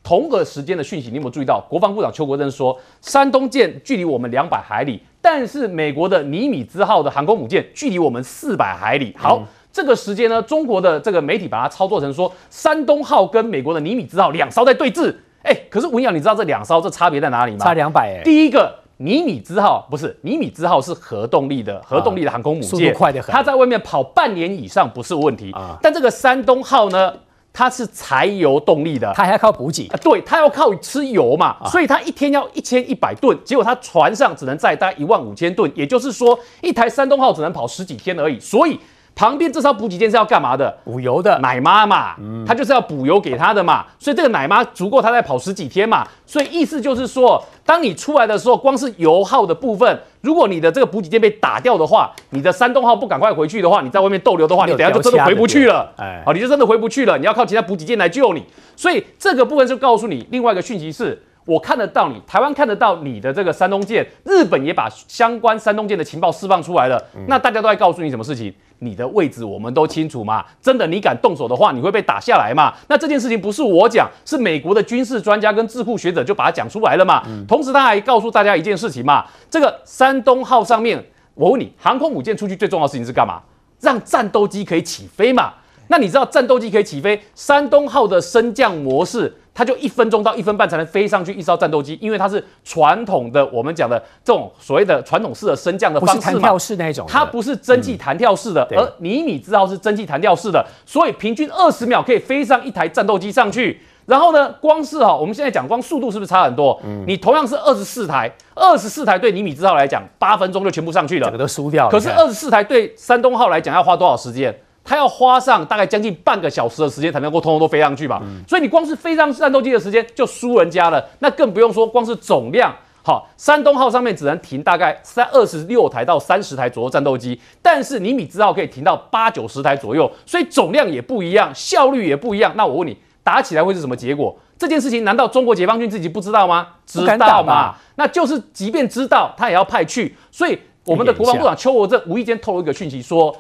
[0.04, 1.66] 同个时间的讯息，你有没有注意到？
[1.70, 9.16] 国防部长邱国正说，山东舰距离我们两百海里，但是美国的尼米兹号的航空母舰距离我们四百海里。
[9.18, 15.16] 好，嗯、这个时间呢，中国的这个媒体把它操作成说，山东号跟美国的尼米兹号两艘在对峙。
[15.44, 17.60] 哎，可是文扬，你知道这两艘这差别在哪里吗？
[17.60, 18.24] 差两百哎。
[18.24, 25.78] 第一个，尼米兹号不是尼米兹号是核动力的核动力的航空母舰，速度快得很，它在外面跑半年以上不是问题啊。
[25.82, 27.14] 但这个山东号呢，
[27.54, 29.88] 它是柴油动力的，它还要靠补给。
[29.88, 38.80] 啊，对，它要靠吃油嘛，所以它一天要一千一百吨，结果它船上只能载大概一万五千吨，也就是说一台山东号只能跑十几天而已，所以。
[39.16, 40.76] 旁边这艘补给舰是要干嘛的？
[40.84, 58.44] 补油的，奶妈嘛，嗯，他就是要补油给他的嘛，所以这个奶妈足够他再跑十几天嘛，所以意思就是说，当你出来的时候，光是油耗的部分，如果你的这个补给舰被打掉的话，你的山东号不赶快回去的话，你在外面逗留的话，你等下就真的回不去了，哎，好，你就真的回不去了，你要靠其他补给舰来救你，
[58.76, 61.22] 所以这个部分就告诉你另外一个讯息是。
[61.46, 66.98] 我看得到你，台湾看得到你的这个山东舰，日本也把相关山东舰的情报释放出来了。
[67.16, 68.54] 嗯、那大家都在告诉你什么事情？
[68.80, 70.46] 你的位置我们都清楚嘛。
[70.62, 72.74] 真的，你敢动手的话，你会被打下来嘛？
[72.88, 77.24] 那这件事情不是我讲，是美国的军事专家跟智库学者就把它讲出来了嘛。
[77.28, 81.04] 嗯、同时，他还告诉大家一件事情嘛，这个山东号上面，
[81.36, 83.42] 我问你，航空母舰出去最重要的事情是干嘛？
[83.82, 85.54] 让战斗机可以起飞嘛？
[85.88, 89.34] 那你知道战斗机可以起飞，山东号的升降模式？
[89.54, 103.80] 它就一分钟到一分半才能飞上去一艘战斗机，因为它是传统的我们讲的这种所谓的传统式的升降的方式嘛，不是弹跳式那种，它不是蒸汽弹跳式的，嗯、而尼米兹号是蒸汽弹跳式的，所以平均二十秒可以飞上一台战斗机上去。
[104.06, 106.78] 然后呢，光是哈，我们现在讲光速度是不是差很多？
[106.84, 111.90] 嗯，你同样是二十四台，二十四台对尼米兹号来讲，八分钟就全部上去了，整个都输掉了。
[111.90, 114.54] 可是二十四台对山东号来讲要花多少时间？
[114.84, 122.74] 它要花上大概将近半个小时的时间才能够通通都飞上去吧，嗯、所以你光是飞上战斗机的时间就输人家了，那更不用说光是总量。
[123.06, 132.54] 好，山东号上面只能停大概三二十六台到三十台左右战斗机，但是尼米兹号可以停到八九十台左右，所以总量也不一样，效率也不一样。
[132.56, 134.34] 那我问你，打起来会是什么结果？
[134.58, 136.68] 这件事情难道中国解放军自己不知道吗？
[136.86, 137.76] 知道嘛？
[137.96, 140.16] 那就是即便知道，他也要派去。
[140.32, 143.36] 所以我们的国防部长邱国正无意间透露一个讯息说。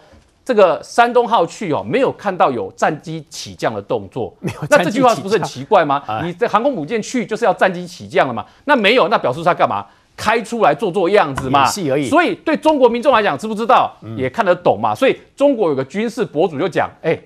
[0.45, 4.35] 这个山东号去哦，没有看到有战机起降的动作。
[4.41, 6.03] 没有，那这句话不是很奇怪吗？
[6.05, 8.45] 啊、你这航空母舰去就是要战机起降了嘛？
[8.65, 9.85] 那没有，那表示他干嘛？
[10.15, 11.65] 开出来做做样子嘛？
[11.89, 12.07] 而已。
[12.07, 13.91] 所以对中国民众来讲，知不知道？
[14.17, 14.93] 也看得懂嘛？
[14.93, 17.17] 所以中国有个军事博主就讲，哎，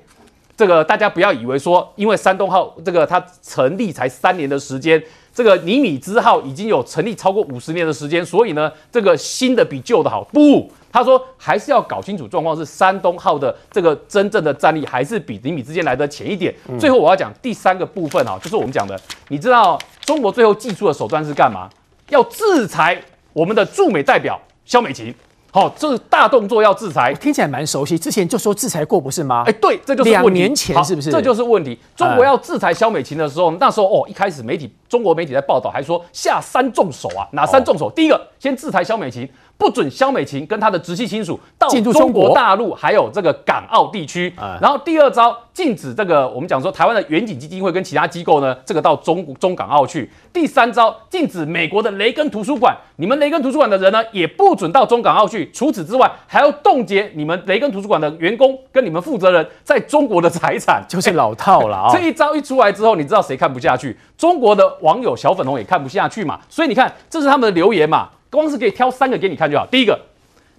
[0.55, 5.03] 这个大家不要以为说，因为山东号这个它成立才三年的时间，
[5.33, 10.23] 这个尼米兹号已经有成立超过五十年的时间，所以呢，这个新的比旧的好。
[10.31, 10.71] 不。
[10.97, 16.51] 他说：“还是要搞清楚状况，是山东号的这个真正的战力，还是比尼米之间来的浅一点。
[16.67, 21.69] 嗯、最后我要讲第三个部分啊，就是我们讲的，你知道中国最后祭出的手段是干嘛？
[22.09, 22.99] 要制裁
[23.31, 25.13] 我们的驻美代表肖美琴。
[25.49, 27.97] 好，这是大动作要制裁，听起来蛮熟悉。
[27.97, 29.43] 之前就说制裁过不是吗？
[29.47, 31.09] 哎，对，这就是两年前是不是？
[31.09, 31.79] 这就是问题。
[31.95, 37.87] 中国要制裁肖美琴的时候，那时候哦，一开始媒体中国媒体在报道还说下三重手啊，哪三重手？
[37.87, 44.31] 哦、第一个先制裁肖美琴。”不准肖美琴跟她的直系亲属到中国大陆，还有这个港澳地区。
[44.61, 50.09] 然后第二招，禁止这个我们讲说台湾的远景基金会跟其他机构呢，这个到中中港澳去。
[50.31, 55.49] 第三招，禁止美国的雷根图书馆，你们雷根图书馆的人呢，也不准到中港澳去。
[55.51, 61.89] 除此之外，还要冻结你们雷根图书馆的员工跟你们负责人在中国的财产， 就是老套了啊。
[61.91, 63.97] 这一招一出来之后，你知道谁看不下去？
[64.15, 66.39] 中国的网友小粉红也看不下去嘛。
[66.47, 68.09] 所以你看，这是他们的留言嘛。
[68.29, 69.65] 光是可以挑三个给你看就好。
[69.65, 69.99] 第一个，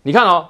[0.03, 0.47] 你看哦，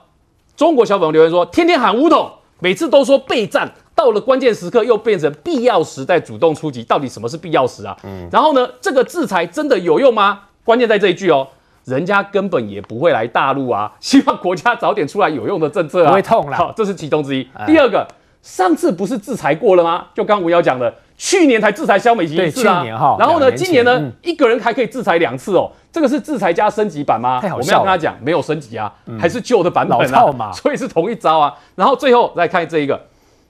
[0.57, 7.97] 中国小粉红留言说，天天喊武统，每次都说备战，到了关键时刻又变成必要时再主动出击，到底什么是必要时啊？
[8.05, 10.41] 嗯，然后呢，这个制裁真的有用吗？
[10.65, 11.49] 关键在这一句哦，
[11.85, 16.57] 人家根本也不会来大陆啊， 希望国家早点出来有用的政策啊，不会痛了。
[16.57, 17.49] 好，这是其中之一。
[17.55, 18.07] 哎、第二个，
[18.43, 20.07] 上次不是制裁过了吗？
[20.15, 20.95] 就刚吴瑶讲的。
[21.19, 22.85] 去年才制裁肖美琴一次啊，
[23.19, 27.41] 然后呢，今年呢，一个人还可以制裁两次哦，这个是制裁加升级版吗？
[27.41, 27.61] 太好笑。
[27.61, 31.53] 我们要跟他讲，没有升级啊，还是旧的版本啊， 所以是同一招啊。
[31.75, 33.01] 然后最后来看这一个，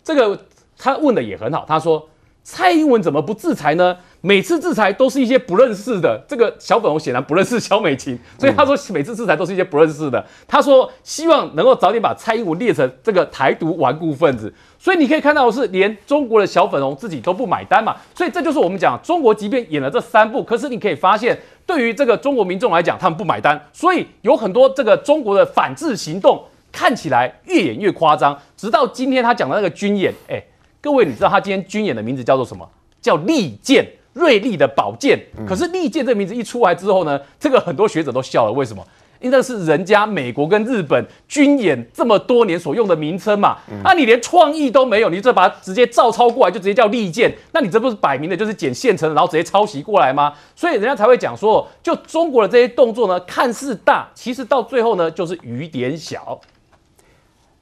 [0.03, 0.41] 这个
[0.79, 2.09] 他问的也很好，他说
[2.43, 3.95] 蔡英文怎么不制裁呢？
[4.21, 10.25] 每次制裁都是一些不认识的，这个小粉红显然不认识萧美琴，所以他说每次制裁都是一些不认识的。
[10.47, 14.53] 他说希望能够早点把蔡英文列成这个台独顽固分子。
[14.77, 17.95] 所以你可以看到的是，连中国的小粉红自己都不买单嘛。
[18.15, 23.61] 所以这就是我们讲，中国即便演了这三部，可是你可以发现，对于这个中国民众来讲，他们不买单。
[23.73, 28.37] 所以有很多这个中国的反制行动看起来越演越夸张。
[28.57, 30.43] 直到今天他讲的那个军演，哎，
[30.81, 32.69] 各位你知道他今天军演的名字叫做什么？
[33.01, 33.87] 叫利剑。
[34.19, 38.53] 锐利的宝剑，可是利剑这个名字一出来之后呢，这个很多学者都笑了。
[38.53, 38.85] 为什么？
[39.21, 43.59] 因为那是人家美国跟日本军演这么多年所用的名称嘛。
[43.69, 50.33] 那、嗯啊、你连创意都没有，你这把它直接照抄过来，就直接叫利剑，那你这不是摆明的就是捡现成，然后直接抄袭过来吗？
[50.55, 56.41] 所以人家才会讲说，就中国的这些动作呢，看似大，其实到最后呢，就是雨点小。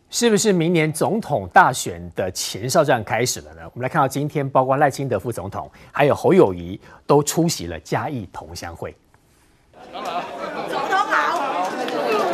[0.09, 3.63] 是不是明年总统大选的前哨战开始了呢？
[3.75, 8.95] 我们来看到今天，包括赖清德副总统，还有侯友谊都出席了嘉义同乡会。
[9.93, 10.11] 总统
[10.99, 11.69] 好，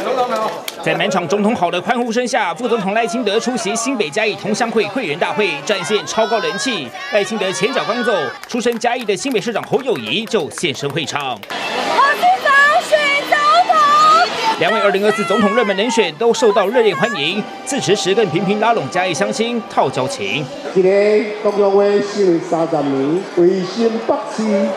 [0.04, 0.50] 总统好。
[0.82, 6.88] 在满场总统好的欢呼声下，副总统赖清德出席新北嘉义同乡会会员大会，战现超高人气。
[7.12, 8.12] 赖清德前脚刚走，
[8.48, 11.40] 出身嘉义的新北市长侯友谊就现身会场。
[14.62, 20.46] 两位二零二四总统热门人选都受到热烈欢迎，致辞时更频频拉拢嘉义乡亲套交情。
[20.72, 24.68] 今日同乡会成立三十年，为新北市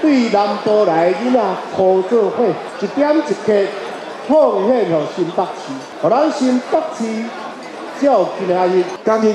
[0.00, 1.40] 对南部来囡仔
[1.76, 2.44] 合作伙，
[2.80, 3.68] 一点一刻
[4.28, 7.24] 奉献给新北市，让咱新北市
[8.00, 9.34] 照今日嘉义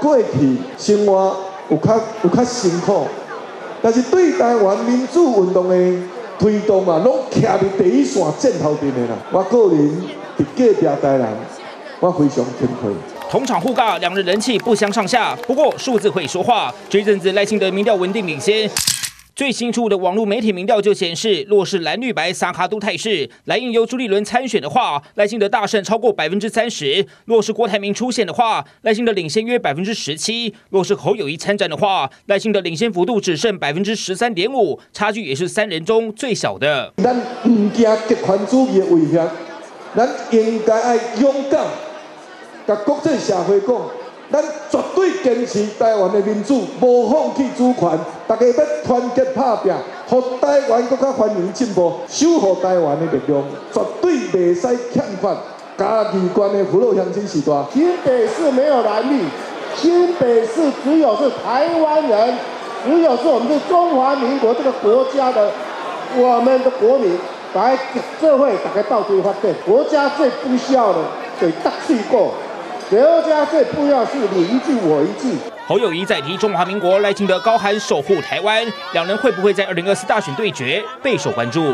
[0.00, 1.36] 过去生活
[1.68, 3.06] 有较有较辛苦，
[3.80, 5.76] 但是对台湾民主运动的。
[6.40, 9.18] 推动啊，拢徛在第一线箭头边的啦。
[9.30, 10.02] 我个人
[10.38, 11.28] 是隔壁台人，
[12.00, 12.88] 我非常钦佩。
[13.30, 15.36] 同场互尬，两人人气不相上下。
[15.46, 18.68] 不过数字会说话，这阵子赖清德民调稳定领先。
[19.40, 36.92] 最新出的网络媒体民调就显示，若是蓝绿白萨卡都态势，来印由朱立伦参选的话，赖清德大胜超过百分之三十；若是郭台铭出现的话，赖清德领先约百分之十七；若是侯友谊参战的话，赖清德领先幅度只剩百分之十三点五，差距也是三人中最小的。
[36.98, 37.70] 咱不惊
[38.06, 39.26] 极权主义的威胁，
[39.96, 41.64] 咱应该要勇敢，
[42.66, 43.99] 甲国际社会讲。
[44.32, 44.40] 咱
[44.70, 48.52] 绝对坚持台湾的民主，无放弃主权，大家要
[48.84, 49.72] 团结打拼，
[50.08, 54.60] 让台湾更加繁荣进步，守护台湾的力量，绝对袂使
[54.92, 55.28] 欠缺
[55.76, 57.52] 嘉义县的父老乡亲时代。
[57.72, 59.24] 新北市没有蓝绿，
[59.74, 62.34] 新北市只有是台湾人，
[62.84, 65.50] 只有是我们是中华民国这个国家的，
[66.16, 67.18] 我们的国民，
[67.54, 67.76] 来
[68.20, 70.98] 社会大家到处发展，国家最不需要的，
[71.40, 72.32] 对大气过。
[72.90, 75.38] 国家最不要是你一句我一句。
[75.64, 81.72] 侯友谊再提中华民国，赖清德高喊守护台湾，两人会不会在二零二四大选对决，备受关注。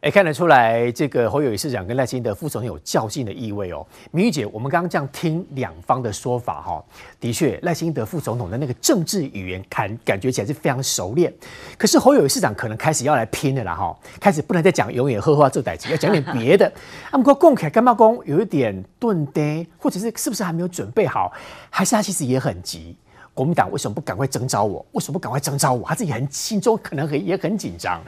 [0.00, 3.84] 哎，看得出来，这个侯友宜市长跟赖清德副总有较劲的意味哦。
[4.12, 6.84] 明玉姐，我们刚刚这样听两方的说法哈，
[7.18, 11.34] 的确，赖清德副总统的那个政治语言感感觉起来是非常熟练。
[11.76, 16.72] 可是侯友宜市长可能开始要来拼了啦哈，开始不能再讲永远呵呵这代词，要讲点别的。
[17.10, 21.32] 他们说共凯干嘛公有一点顿呆，或者是是不是还没有准备好，
[21.70, 22.96] 还是他其实也很急？
[23.34, 24.84] 国民党为什么不赶快征召我？
[24.92, 25.84] 为什么不赶快征召我？
[25.88, 28.00] 他自己很心中可能很也很紧张。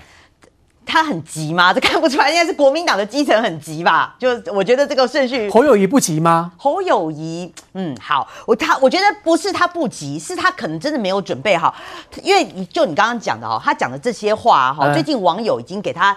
[0.85, 1.73] 他很急吗？
[1.75, 4.14] 这看不出来，应该是国民党的基层很急吧？
[4.19, 6.53] 就我觉得这个顺序，侯友谊不急吗？
[6.57, 11.75] 侯友谊，嗯，好，我他我觉得不是他不急，是他可能真的没有准备好，
[12.23, 16.16] 因为就你刚刚讲的哈，他讲的这些话哈，最近网友已经给他。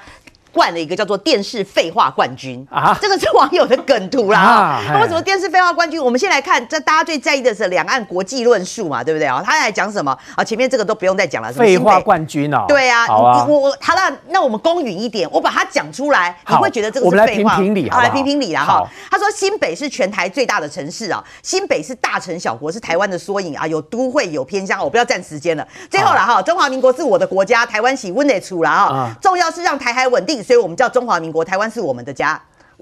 [0.53, 4.39] 冠了一个叫做“电视废话冠军”啊，这个是网友的梗图啦。
[4.39, 6.01] 啊，那为什么电视废话冠军？
[6.01, 9.41] 我们先来看，这大家最在意的是两岸国际论述嘛，对不对啊？
[9.43, 10.43] 他来讲什么啊？
[10.43, 11.51] 前面这个都不用再讲了。
[11.51, 12.65] 废话冠军哦。
[12.67, 13.45] 对啊，好啊。
[13.49, 17.55] 我我好了，那我们公允一点，我把它讲出来，你会觉得这个是废话。
[17.55, 18.87] 我们来评评理，好，来评评理啦哈。
[19.09, 24.83] 他说新北是全台最大的城市啊，新北是大城小国，是台湾的缩影啊，有都会有偏乡。
[24.83, 25.67] 我不要占时间了。
[25.89, 29.11] 最后了哈，中华民国是我的国家，台湾喜温得处了啊。
[29.21, 31.19] 重要是让台海稳定，所以我们叫中华。
[31.19, 32.41] 民国台湾是我们的家。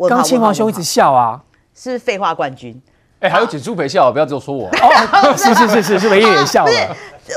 [0.10, 1.40] 刚庆华兄一直笑啊，
[1.76, 2.82] 是废话冠军。
[3.20, 4.68] 哎，还有请朱培笑，不要只有说我。
[4.68, 6.72] 哦是是是是是，唯一也笑了。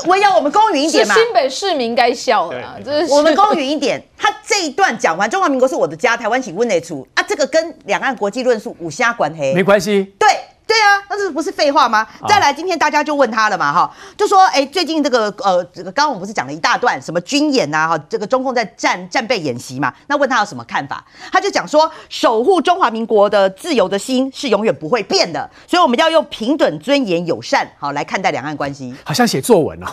[0.07, 1.15] 我要我们公允一点嘛。
[1.15, 4.03] 新北市民该笑了，这是我们公允一点。
[4.17, 10.15] 他这一段讲完，中华民国是我的家，台湾请问内处啊，这个跟两岸国际论述无虾关黑，没关系。
[10.19, 10.29] 对。
[11.17, 12.07] 那这不是废话吗？
[12.29, 21.05] 再来，今天大家就问他了嘛，哈，就说，哎，最近这个，呃，这个刚刚我们不是讲了一大段什么军演呐，哈，这个中共在战战备演习嘛，那问他有什么看法？
[21.31, 28.93] 他就讲说，守护中华民国的自由的心是永远不会变的，所以我们要用平等、尊严、友善，好来看待两岸关系。
[29.05, 29.87] 好像写作文哦。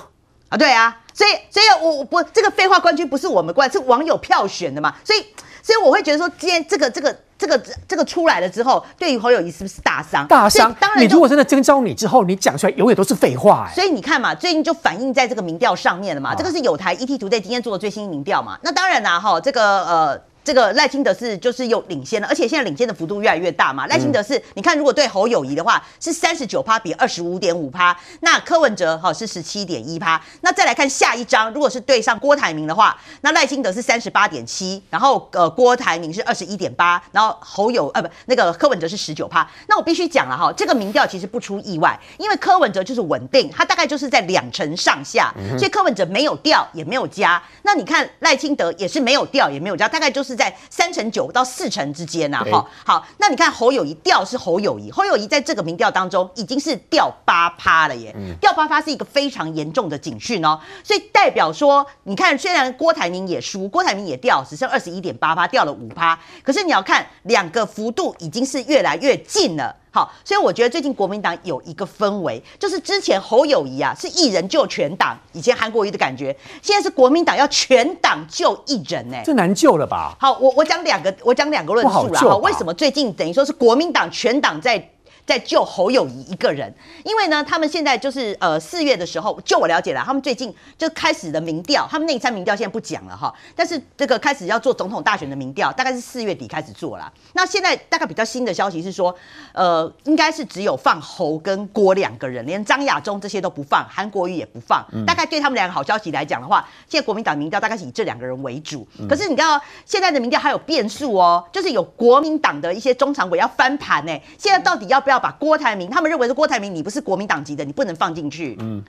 [0.50, 5.20] 啊，对啊，所以，所以我我不这个废话冠军不是我们冠，是网友票选的嘛，所以，
[5.62, 7.16] 所以我会觉得说，今天这个这个。
[7.42, 10.28] 这个这个出来了之后，对于侯友谊是不是大伤？
[10.28, 10.72] 大伤。
[10.80, 13.74] 当然，你如果真的征召你之后，你讲出来永远都是废话哎。
[13.74, 16.36] 所以你看嘛，最近就反映在这个民调上面了嘛。
[16.36, 18.60] 这个是有台 ET Today 今天做的最新民调嘛。
[18.62, 20.22] 那当然啦，哈，这个呃。
[20.44, 23.86] 这个赖清德是就是又领先了，而且现在领先的幅度越来越大嘛。
[23.86, 30.20] 赖清德是，你看如果对侯友谊的话是三十九趴比二十五点五趴，那柯文哲哈是十七点一趴。
[30.42, 39.48] 那再来看下一张，如果是对上郭台铭的话，那赖清德是三十八点七，然后呃郭台铭是二十一点八，然后侯友呃不那个柯文哲是十九趴。
[39.68, 47.40] 那我必须讲了哈，这个民调其实不出意外，因为柯文哲就是稳定，他大概就是在两成上下，所以柯文哲没有掉也没有加。
[47.62, 50.31] 那你看赖清德也是没有掉也没有加，大概就是。
[50.32, 69.76] 是在三成九到四成之间呐，哈，好，那你看侯友谊掉是侯友谊，侯友谊在这个民调当中已经是掉八趴了耶，掉八趴是一个非常严重的警讯哦，所以代表说，你看虽然郭台铭也输，郭台铭也掉，只剩二十一点八趴，掉了五趴，可是你要看两个幅度已经是越来越近了。
[69.92, 80.16] 好，所以我觉得最近国民党有一个氛围，就是之前侯友谊啊是一人救全党，以前韩国瑜的感觉，现在是国民党要全党救一人呢、欸，这难救了吧？
[80.20, 82.22] 好，我我讲两个，我讲两个论述啦。
[82.22, 84.91] 好，为什么最近等于说是国民党全党在？
[85.26, 97.12] 在救侯友谊一个人，因为呢，他们现在就是呃四月的时候，就我了解了，他们最近就开始的民调，他们那一餐民调现在不讲了哈，但是这个开始要做总统大选的民调，大概是四月底开始做了。
[97.34, 99.16] 那现在大概比较新的消息是说，
[99.54, 104.86] 呃，应该是只有放侯跟郭两个人，连张亚中这些都不放，韩国瑜也不放。
[105.08, 108.86] 大概对他们两个好消息来讲的话，现在国民党民调大概是以这两个人为主。
[109.08, 114.12] 可是你知道现在的民调还有变数哦，就是有国民党的一些中常委要翻盘呢。
[114.38, 115.11] 现在到底要不要？
[115.20, 118.58] 把郭台铭，他们认为是郭台铭，你不是国民党籍的，你不能放进去。
[118.60, 118.84] 嗯，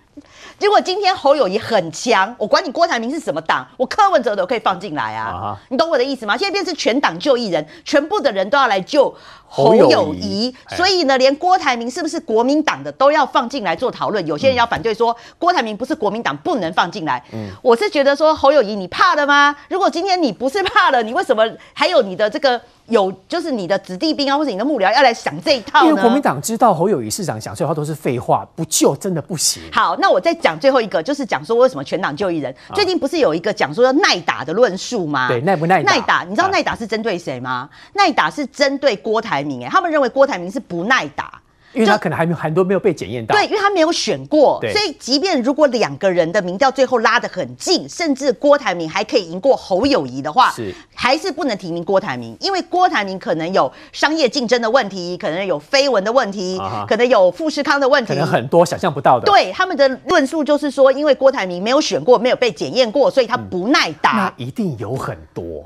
[0.58, 5.24] 结果今天侯友谊很强，我管你郭台铭是什么党，我柯文哲都可以放进来啊。
[5.28, 6.36] 啊你懂我的意思吗？
[6.36, 9.14] 现在变成全党救一人，全部的人都要来救
[9.46, 14.26] 侯友宜，所以呢，连郭台铭是不是国民党的都要放进来做讨论。
[14.26, 17.22] 有些人要反对说，郭台铭不是国民党，不能放进来。
[17.32, 19.54] 嗯，我是觉得说侯友谊，你怕了吗？
[19.68, 22.60] 如果今天你不是怕了，你为什么还有你的这个？
[22.92, 25.88] 有就是你的子弟兵啊，或者你的幕僚要来想这一套呢？
[25.88, 29.62] 因为国民党知道侯友谊市长讲这话都是废话，不救真的不行。
[29.72, 32.54] 好，那我再讲最后一个，就是讲说为什么全党救一人。
[32.68, 35.28] 啊、最近不是有一个讲说要耐打的论述吗？
[35.28, 35.92] 对，耐不耐打？
[35.92, 37.50] 耐打，你知道耐打是针对谁吗？
[37.50, 41.41] 啊、耐打是针对郭台铭，哎，他们认为郭台铭是不耐打。
[41.72, 59.26] 因为他可能还没有很多没有被检验到，对，因为他没有选过，所以即便如果两个人的民调最后拉得很近，甚至郭台铭还可以赢过侯友谊的话，是还是不能提名郭台铭，因为郭台铭可能有商业竞争的问题，可能有绯闻的问题，可能有富士康的问题，可能很多想象不到的。
[59.26, 64.12] 对，他们的论述就是说，因为郭台铭没有选过，没有被检验过，所以他不耐打。
[64.12, 65.64] 那一定有很多。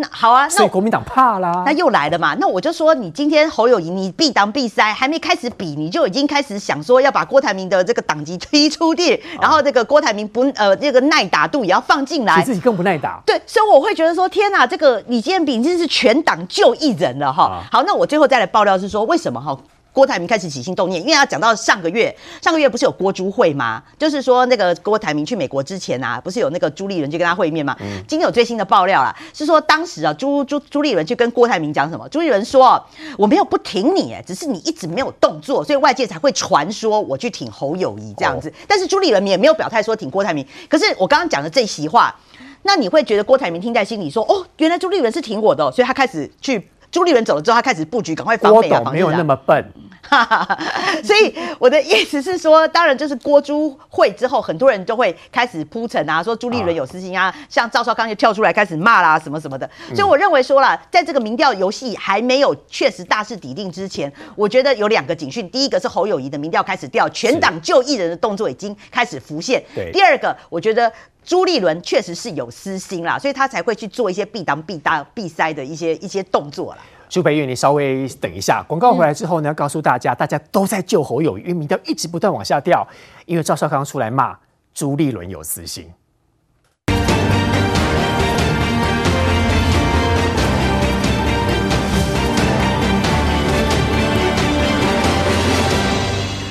[0.00, 1.64] 那好啊，所以国民党怕啦。
[1.66, 2.34] 那又来了嘛？
[2.40, 6.30] 那我就说，你今天侯友谊，你必当必塞，还没开始比，你就已经。
[6.30, 13.20] 开始想说要把郭台铭的这个党籍踢出去，然后这个郭台铭不呃这个耐打度也要放进来，你自己更不耐打。
[13.26, 17.60] 对，所以我会觉得说，天哪，这个你今天已经是全党就一人了哈。
[17.72, 19.58] 好，那我最后再来爆料是说，为什么哈？
[19.92, 23.82] 郭台铭开始起心动念，因为他讲到上个月，上个月不是有郭朱会吗？
[23.98, 27.76] 就是说那个郭台铭去美国之前啊，不是有那个朱立伦去跟他会面吗？
[27.80, 32.08] 嗯、今天有最新的爆料啦，是说当时啊朱朱朱立伦去跟郭台铭讲什么？
[32.08, 32.82] 朱立伦说
[33.18, 38.48] ：“我没有不挺你，哎，只是你一直没有动作，所以外界才会传说我去挺侯友谊这样子。
[38.48, 40.46] 哦”但是朱立伦也没有表态说挺郭台铭。
[40.68, 42.14] 可是我刚刚讲的这席话，
[42.62, 48.90] 那你会觉得郭台铭听在心里说：“哦，原来朱立伦是挺我的，所以他开始去。”朱立伦走了之后，他开始布局，赶快防美啊！
[48.90, 49.64] 没有那么笨，
[51.04, 59.68] 所以我的意思是说，当然就是郭朱会之后，很多人都会开始铺陈啊，说朱立伦有私心啊，啊像赵少康就跳出来开始骂啦，什么什么的。
[59.94, 69.60] 所以我认为说了，在这个民调游戏还没有确实大势底定之前，我觉得有两个警讯：第一个是侯友谊的民调开始掉，全党救一人的动作已经开始浮现；
[69.92, 70.92] 第二个，我觉得。
[71.24, 76.78] 朱立伦确实是有私心啦，所以他才会去做一些避当、避当、避塞的一些一些动作啦。
[77.08, 82.86] 苏培玉，你稍微等一下，广告回来之后呢，要告诉大家，大家都在救侯友宜，民调一直不断往下掉，
[83.26, 84.38] 因为赵少康出来骂
[84.72, 85.92] 朱立伦有私心。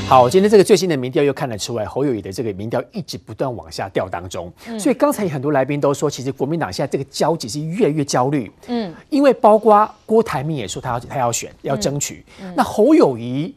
[0.10, 4.52] 好，今天这个最新的民调又看得出来，侯友宜的这个民调一直不断往下掉当中。
[4.66, 8.52] 嗯、所以刚才很多来宾都说，其实国民党现在这个焦急是越来越焦虑。
[8.66, 12.26] 嗯，因为包括郭台铭也说他要他要选要争取。
[12.42, 13.54] 嗯、那侯友宜，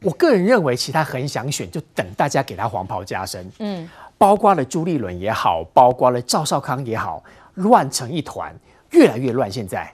[0.00, 3.46] 我个人认为其实他很想选，就等大家给他黄袍加身。
[3.58, 7.22] 嗯，包括了朱立伦也好，包括了赵少康也好，
[7.56, 8.50] 乱成一团，
[8.92, 9.52] 越来越乱。
[9.52, 9.92] 现在。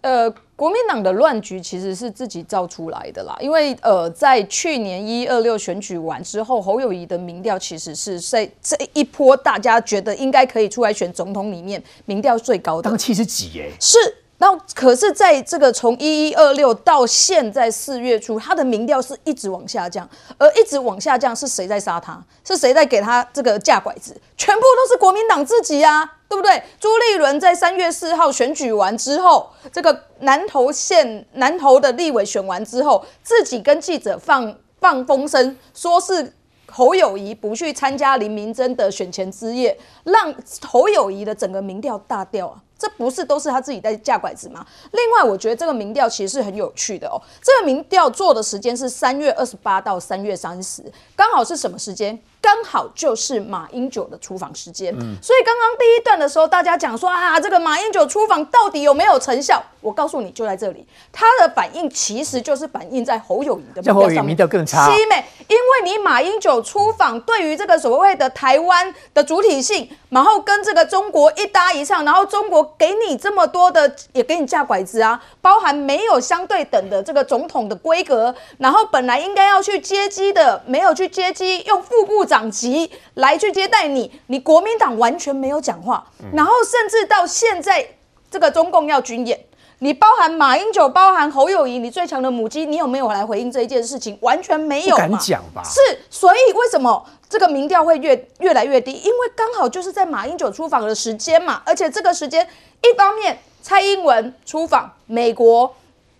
[0.00, 13.98] 呃，国民党的乱局其实是自己造出来的啦，因为呃，在去年一二六选举完之后，侯友宜的民调其实是在这一波大家觉得应该可以出来选总统里面民调最高的，当七十几耶，是。
[14.38, 22.22] 然后可是在这个从一一二六到现在四月初，他的民调是一直往下降，而一直往下降是谁在杀他？
[22.44, 24.14] 是谁在给他这个架拐子？
[24.36, 26.62] 全部都是国民党自己啊，对不对？
[26.78, 36.34] 朱立伦在三月四号选举完之后，这个南投县南投的立委选完之后，自己跟记者放放风声，说是
[36.70, 42.60] 侯友宜不去参加林明珍的选前之夜，让侯友宜的整个民调大掉啊。
[42.78, 44.66] 这不是都是他自己在架拐子吗？
[44.92, 47.20] 另外，我觉得这个民调其实是很有趣的哦。
[47.42, 50.82] 这个民调做的时间是三月二十八到三月三十，
[51.14, 52.18] 刚好是什么时间？
[52.46, 54.94] 刚好就是马英九的出访时间。
[54.96, 59.60] 嗯，所以刚刚第一段的时候，大家讲说啊，这个马英九出访到底有没有成效？
[59.80, 64.88] 我告诉你就在这里，他的反应其实就是反映在侯友宜的民调上面，民调更差。
[64.88, 87.86] 七美，因为你马英九出访，对于这个所谓的台湾的主体性，然后跟这个中国一搭一唱，然后中国给你这么多的，也给你架拐子啊，包含没有相对等的这个总统的规格，然后本来应该要去接机的，没有去接机，用副部长级来去接待你，你国民党完全没有讲话，然后甚至到现在
[88.30, 89.38] 这个中共要军演。
[89.80, 94.16] 你包含马英九，包含侯友宜，你最强的母鸡，你有没有来回应这一件事情？
[94.22, 95.62] 完全没有，不敢讲吧？
[95.62, 95.78] 是，
[96.08, 98.92] 所以为什么这个民调会越越来越低？
[98.92, 102.48] 因为刚好就是在马英九出访的时间嘛，而且这个时间，
[102.82, 105.74] 一方面蔡英文出访美国。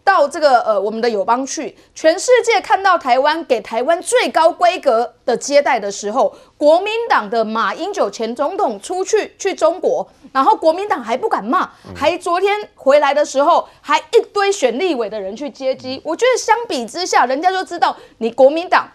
[0.07, 16.01] 到这个呃，我们的友邦去，全世界看到台湾给台湾最高规格的接待的时候，国民党的马英九前总统出去去中国，然后国民党还不敢骂，还昨天回来的时候还一堆选立委的人去接机。
[16.05, 18.89] 我觉得相比之下，人家就知道你国民党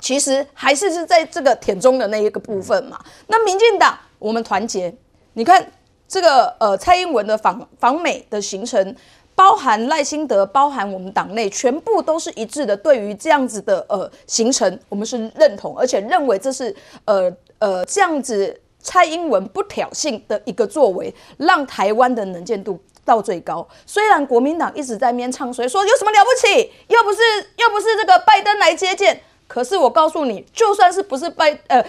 [0.00, 2.98] 其实还是是在这个舔中的那一个部分嘛。
[3.26, 4.94] 那民进党我们团结，
[5.34, 5.70] 你看
[6.08, 8.96] 这个呃蔡英文的访访美的行程。
[9.38, 12.76] 包含赖清德，包含我们党内，全部都是一致的。
[12.76, 16.74] 对于这样子的呃行程，我们是认同，而且认为这是
[17.04, 23.64] 呃呃这样子蔡英文不挑衅的一个作为，让台湾的能见度到最高。
[23.86, 27.18] 虽然国民党一直在面唱衰，说有什么了不起，又不是
[27.58, 31.84] 又不是这个拜登来接见，可是我告诉你，就算是不是拜呃。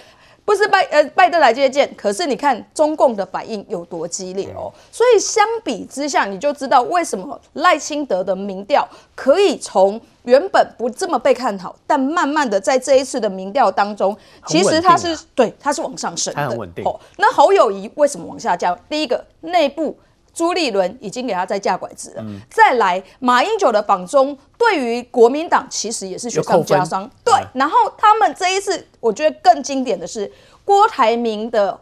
[0.50, 8.84] 不是拜呃拜登来接见，可是你看中共的反应有多激烈哦，所以相比之下，你就知道为什么赖清德的民调
[9.14, 16.84] 可以从原本不这么被看好，但慢慢的在这一次的民调当中，其实他是对他是往上升的，很稳定。
[16.84, 18.76] 哦，那侯友宜为什么往下降？
[18.90, 19.96] 第一个内部
[20.40, 28.88] 朱立伦已经给他在架拐子了，嗯、再来马英九的访中对于国民党其实也是雪上加霜，对，然后他们这一次。
[29.02, 30.32] 我觉得更经典的是
[30.64, 31.80] 郭台铭的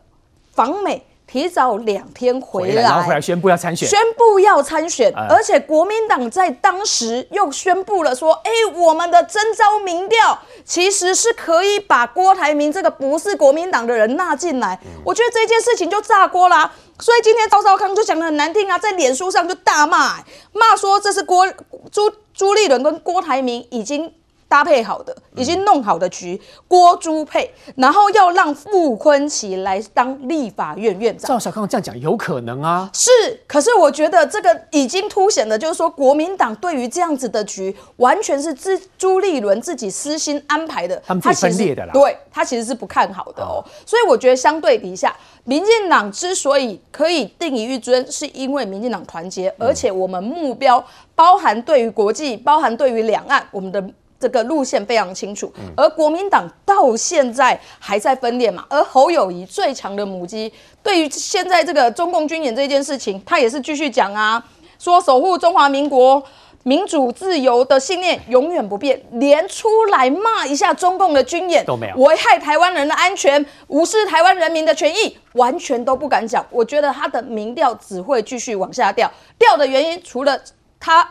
[0.53, 16.71] 访美提早两天回来，然后回来宣布要参选，宣布要参选，而且国民党在当时又宣布了说：“哎，我们的征召民调其实是可以把郭台铭这个不是国民党的人纳进来。”我觉得这件事情就炸锅啦。
[16.99, 20.15] 所以今天赵少康就讲的很难听啊，在脸书上就大骂，
[20.53, 21.45] 骂说这是郭
[21.91, 24.13] 朱朱立伦跟郭台铭已经。
[24.49, 31.27] 搭配好的，已经弄好的局，郭朱配，然后要让傅昆奇来当立法院院长。
[31.27, 32.89] 赵小康这样讲有可能啊？
[32.93, 33.11] 是，
[33.45, 41.91] 可是我觉得这个已经凸显了，就是说国民党对于这样子的局，完全是朱朱立伦自己私心安排的，他们分裂的啦。
[41.91, 43.63] 对，他其实是不看好的哦。
[43.85, 50.81] 所以我觉得相对底下，民进党之所以可以定于一尊，是因为民进党团结，而且我们目标
[51.15, 53.83] 包含对于国际，包含对于两岸，我们的。
[54.19, 58.65] 这个路线非常清楚，而国民党到现在还在分裂嘛？
[58.67, 60.51] 而侯友宜最强的母鸡，
[60.81, 64.43] 对于现在这个中共军演这件事情，他也是继续讲啊，
[64.79, 66.23] 说守护中华民国
[66.63, 76.43] 民主自由的信念永远不变，连出来骂一下中共的军演都没有，危害台湾人的安全，无视台湾人民的权益，完全都不敢讲。
[76.49, 80.41] 我觉得他的民调只会继续往下掉，掉的原因除了
[80.79, 81.07] 他。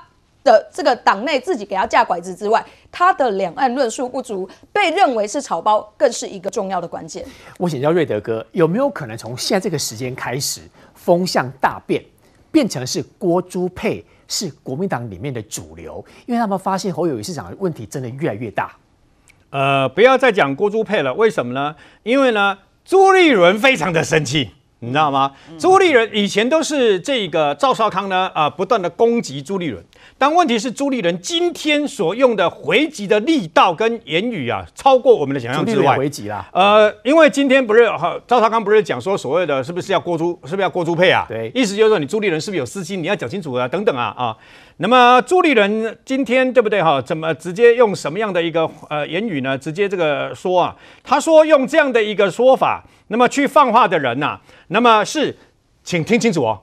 [0.47, 7.26] 的这个党内自己给他架拐子之外，他的两岸论述不足，被认为是草包，更是一个重要的关键。
[7.59, 10.61] 我请教瑞德哥，有没有可能从现在这个时间开始，
[10.94, 12.03] 风向大变，
[12.53, 16.03] 变成是郭朱配是国民党里面的主流？
[16.26, 18.74] 因为他们发现侯友宜市长的问题真的越来越大。
[19.51, 21.74] 呃，不要再讲郭朱配了，为什么呢？
[22.05, 24.51] 因为呢，朱立伦非常的生气。
[24.81, 25.33] 你知道吗？
[25.59, 29.83] 朱立伦以前都是这个赵少康呢啊，不断的攻击朱立伦。
[30.18, 35.97] 但问题是，朱立伦今天所用的回击的力道跟言语啊，超过我们的想象之外。
[35.97, 36.47] 回击啦。
[36.53, 41.24] 呃，因为今天不是哈，赵少康不是讲说所谓的是不是要郭朱，是不是要郭朱配啊？
[41.27, 44.37] 对，意思就是说你朱立伦是不是有私心，你要讲清楚啊，等等啊啊。
[44.79, 47.01] 那么朱立伦今天对不对哈？
[47.01, 49.57] 怎么直接用什么样的一个呃言语呢？
[49.57, 55.37] 直接这个说啊，他说用这样的一个说法，那么去放话的人呐、啊，那么是，
[55.83, 56.62] 请听清楚哦。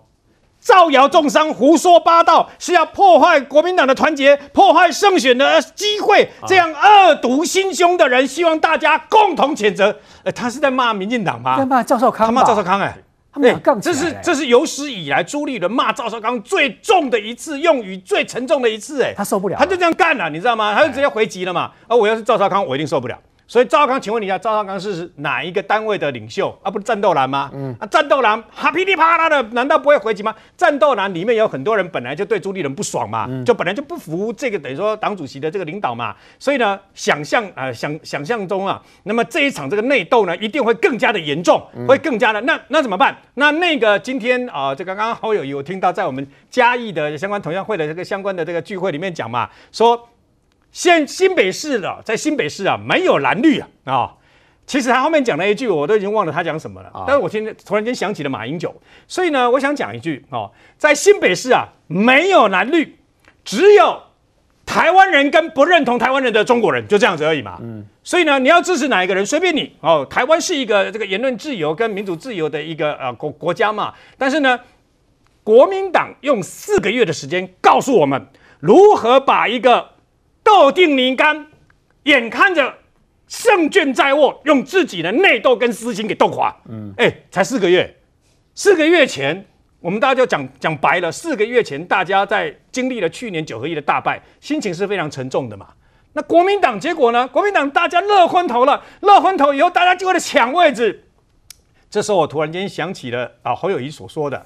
[0.59, 6.30] 造谣中伤、胡说八道，是要破坏国民党的团结，破坏胜选的机会。
[6.47, 9.99] 这样恶毒心胸的人，希望大家共同谴责。
[10.24, 11.57] 呃，他是在骂民进党吗？
[11.57, 12.28] 在骂赵少康。
[12.28, 13.03] 他骂赵少康哎、欸，
[13.34, 19.13] 他们杠这是这是有史以来朱立伦骂赵少康最重的一次，用语最沉重的一次哎、欸。
[19.17, 20.75] 他受不了，他就这样干了，你知道吗？
[20.75, 21.71] 他就直接回击了嘛。
[21.88, 23.19] 而我要是赵少康，我一定受不了。
[23.53, 26.71] 所以赵少康，请问你一下，赵少康是哪一个单位的领袖啊？
[26.71, 27.51] 不是战斗蓝吗？
[27.53, 30.33] 嗯，啊，战斗蓝哈噼里啪啦的，难道不会回击吗？
[30.57, 43.15] 战斗蓝里面有很多人本来就对朱立伦不爽嘛，嗯、就本来就不服这个等于说党主席的这个领导嘛，所以呢，想象啊、呃，想想象中啊，那么这一场这个内斗呢，一定会更加的严重，会更加的那那怎么办？
[43.35, 50.09] 那那个今天啊、呃，这个刚刚侯友宜我听到在我们嘉义的相关同乡会的这个相关的这个聚会里面讲嘛，说。
[50.74, 54.11] 现新北市的在新北市啊，没有蓝绿啊啊、哦，
[54.65, 56.91] 其实他后面讲了一句，我都已经忘了他讲什么了。
[57.05, 58.74] 但是我今天突然间想起了马英九，
[59.07, 62.97] 所以呢，我想讲一句哦，在新北市啊，没有蓝绿，
[63.45, 64.01] 只有
[64.65, 67.59] 台湾人跟不认同台湾人的中国人，就这样子而已嘛。
[67.61, 70.03] 嗯，所以呢，你要支持哪一个人，随便你哦。
[70.09, 74.59] 台湾是一个这个言论自由跟民主自由的一个呃国国家嘛，但是呢，
[75.43, 78.26] 国民党用四个月的时间告诉我们
[78.59, 79.92] 如何把一个。
[80.43, 81.47] 斗定泥干，
[82.03, 82.73] 眼看着
[83.27, 86.55] 胜券在握，用自己的内斗跟私心给斗垮。
[86.69, 87.95] 嗯，哎，才四个月，
[88.53, 89.45] 四个月前，
[89.79, 95.67] 我们大家就讲讲白了，四个月前大家在经历了去年九合一的大败，心情是非常沉重的嘛。
[96.13, 97.27] 那国民党结果呢？
[97.29, 101.05] 国民党大家乐昏头了，乐昏头以后，大家就为了抢位置。
[101.89, 104.45] 这时候我突然间想起了啊侯友谊所说的。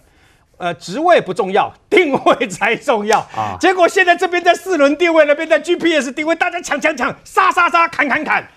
[0.58, 3.56] 呃，职位不重要，定位才重要啊！
[3.60, 8.48] 结果现在这边在四轮定位，那边在 GPS 定位，大家抢抢抢，杀杀杀，砍砍砍，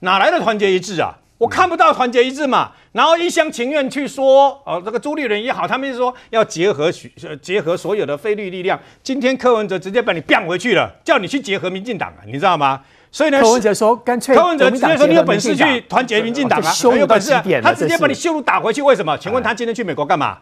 [0.00, 1.14] 哪来的团结一致啊？
[1.38, 2.72] 我看不到团结一致嘛。
[2.92, 8.78] 然后一厢情愿去说，哦，这个朱立伦也好，他们是说要结合许结合所有的非绿力量。
[9.02, 12.80] 今天柯文哲直接把你变回去了，叫你去结合民进党啊，你知道吗？
[13.10, 19.16] 所以呢，柯文哲说干脆，柯文哲直接说你有本事去团结民进党啊，很有本事啊，他直接把你羞辱打回去，为什么？
[19.18, 20.38] 请问他今天去美国干嘛？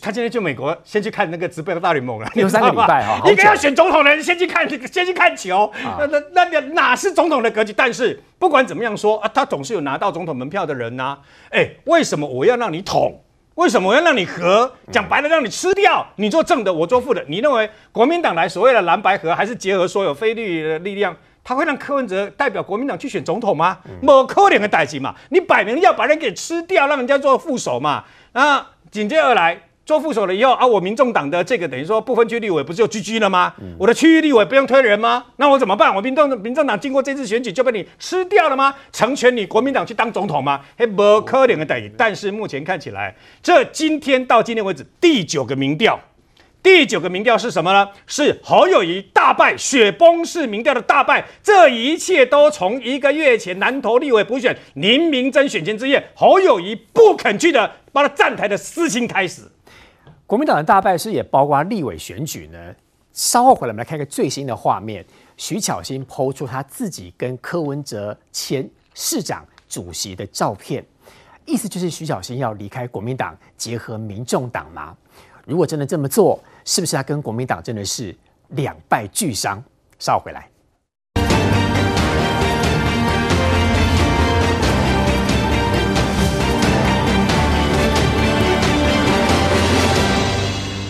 [0.00, 2.28] 他今天去美国，先去看那个职棒大联盟了。
[2.34, 5.70] 有三个礼拜哈，一个要选总统的人先去看，先去看球。
[5.98, 7.72] 那那那哪是总统的格局？
[7.72, 11.18] 但是不管怎么样说啊，他总是有拿到总统门票的人呐、啊。
[11.50, 13.20] 哎、欸，为什么我要让你统？
[13.56, 14.72] 为什么我要让你和？
[14.90, 16.06] 讲白了，让你吃掉。
[16.16, 17.24] 你做正的，我做副的。
[17.28, 21.14] 你认为国民党来所谓的蓝白合，还是结合所有非绿的力量？
[21.44, 23.78] 他会让柯文哲代表国民党去选总统吗？
[24.00, 28.02] 某可怜的代级嘛，你摆明要把人给吃掉，让人家做副手嘛。
[28.32, 29.60] 那紧接而来。
[29.84, 33.52] 做副手了以后啊，我民众党的这个等于说不分区立委不是就 GG 了吗？
[33.60, 35.26] 嗯、我的区域立委不用推人吗？
[35.36, 35.94] 那我怎么办？
[35.94, 38.72] 我民众民众党经过这次选举就被你吃掉了吗？
[38.92, 40.60] 成全你国民党去当总统吗？
[40.78, 41.92] 嘿，不可能的代志。
[41.98, 46.00] 但是目前看起来，这今天到今天为止第九个民调，
[46.64, 47.86] 第九个民调是什么呢？
[48.06, 51.22] 是侯友宜大败，雪崩式民调的大败。
[51.42, 59.42] 这一切都从一个月前南投立委补选林明溱选前之夜，侯友宜不肯去的把他站台的私心开始。
[60.26, 62.58] 国民党的大败是也包括立委选举呢。
[63.12, 65.04] 稍后回来，我们来看一个最新的画面。
[65.36, 70.82] 徐巧芯抛出他自己跟柯文哲前市长主席的照片，
[71.44, 74.96] 意思就是徐巧芯要离开国民党，结合民众党吗？
[75.44, 78.16] 如果真的这么做，是不是他跟国民党真的是
[78.48, 79.62] 两败俱伤？
[79.98, 80.48] 稍回来。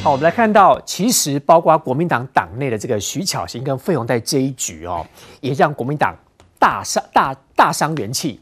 [0.04, 5.04] 好，我们来看到，其实包括国民党党内的这个徐巧芯跟费鸿泰这一局哦，
[5.40, 6.14] 也让国民党
[6.58, 8.40] 大伤大大伤元气。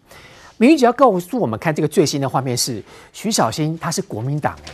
[0.58, 4.72] 明玉姐要告诉我们，看这个最新的画面是徐巧芯，他是国民党哎，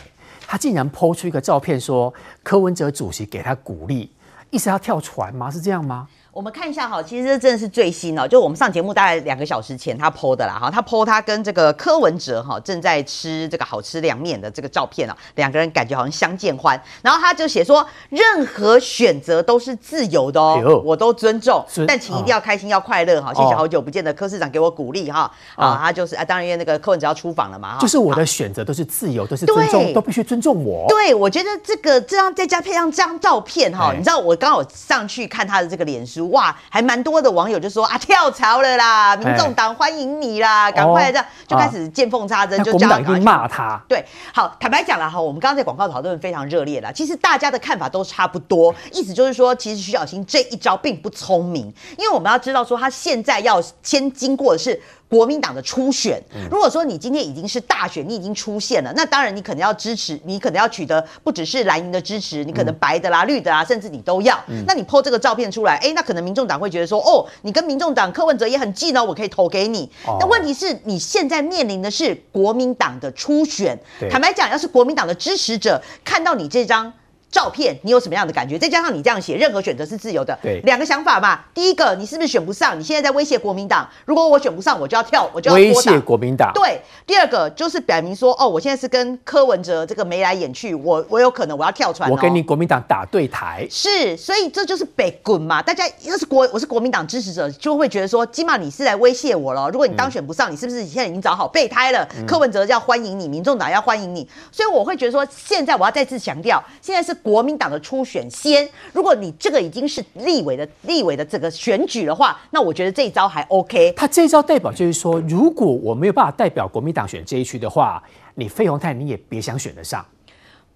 [0.51, 4.09] 他竟然抛出一个照片说柯文哲主席给他鼓励，
[4.49, 5.51] 意思要跳船吗？
[5.51, 6.07] 是这样吗？
[6.31, 25.29] 我们看一下哈，其实这真的是最新哦，就我们上节目大概两个小时前他 PO 的啦哈，他 PO 他跟这个柯文哲哈正在吃这个好吃凉面的这个照片啊，两个人感觉好像相见欢，然后他就写说，任何选择都是自由的哦，我都尊重，但请一定要开心要快乐哈，谢谢好久不见的柯市长给我鼓励哈。
[25.55, 30.85] 啊，他就是啊，当然因为那个柯文哲要出访了嘛，就是我的选择都是自由，都是尊重，都必须尊重我。
[30.87, 37.09] 对，我觉得这个这张再加配上这张照片哈，你知道我刚好上去看他的这个脸书哇，还蛮多。
[37.09, 43.81] 多的网友就说啊，跳槽了啦，民众党欢迎你啦，赶快这样就开始见缝插针，就叫他骂他。
[43.87, 54.79] 对，好，坦白讲了哈，我们刚刚在广告讨论非常热烈了，其实大家的看法都差不多，意思就是说，其实徐小新这一招并不聪明，因为我们要知道说，他现在要先经过的是。
[55.09, 64.39] 国民党的初选，如果说你今天已经是大选，你已经出现了，那当然你可能要支持，你可能要取得不只是蓝营的支持，你可能白的啦、绿的啦，甚至你都要。
[64.67, 69.89] 那你 po 这个照片出来，哎，那可能民众党会觉得说，哦，你跟民众党柯文哲也很近哦，我可以投给你。
[70.19, 73.79] 那问题是你现在面临的是国民党的初选，
[74.11, 76.93] 坦白讲，要是国民党的支持者看到你这张。
[77.31, 78.57] 照片，你有什么样的感觉？
[78.57, 80.37] 再加上你这样写，任何选择是自由的。
[80.41, 81.39] 对，两个想法嘛。
[81.53, 82.79] 第一个，你是不是选不上？
[82.79, 83.87] 你现在在威胁国民党。
[84.05, 86.51] 如果我选不上，我就要跳，我就要威胁国民党。
[86.53, 92.13] 对，第二个就是表明说，哦，我现在是跟柯文哲这个眉来眼去，我我有可能我要跳船，哦。
[92.13, 93.67] 我跟你国民党打对台。
[93.69, 95.61] 是，所以这就是北滚嘛。
[95.61, 99.69] 大家要是国，我是国民党支持者，就会觉得说，起码你是来威胁我了。
[99.69, 102.07] 如果你当选不上，嗯、你是不是现在已经找好备胎了？
[102.17, 104.27] 嗯、柯文哲要欢迎你，民众党要欢迎你。
[104.51, 107.99] 所以我会觉得说，现在我要再次强调，现在是国民党的初。
[108.09, 113.91] 选先，如果你这个已经是立委的立委的这个选举的话，那我觉得这一招还 OK。
[113.91, 118.01] 他这一招代表就是说，如果我没有办法代表国民党选这一区的话，
[118.33, 120.03] 你费鸿泰你也别想选得上。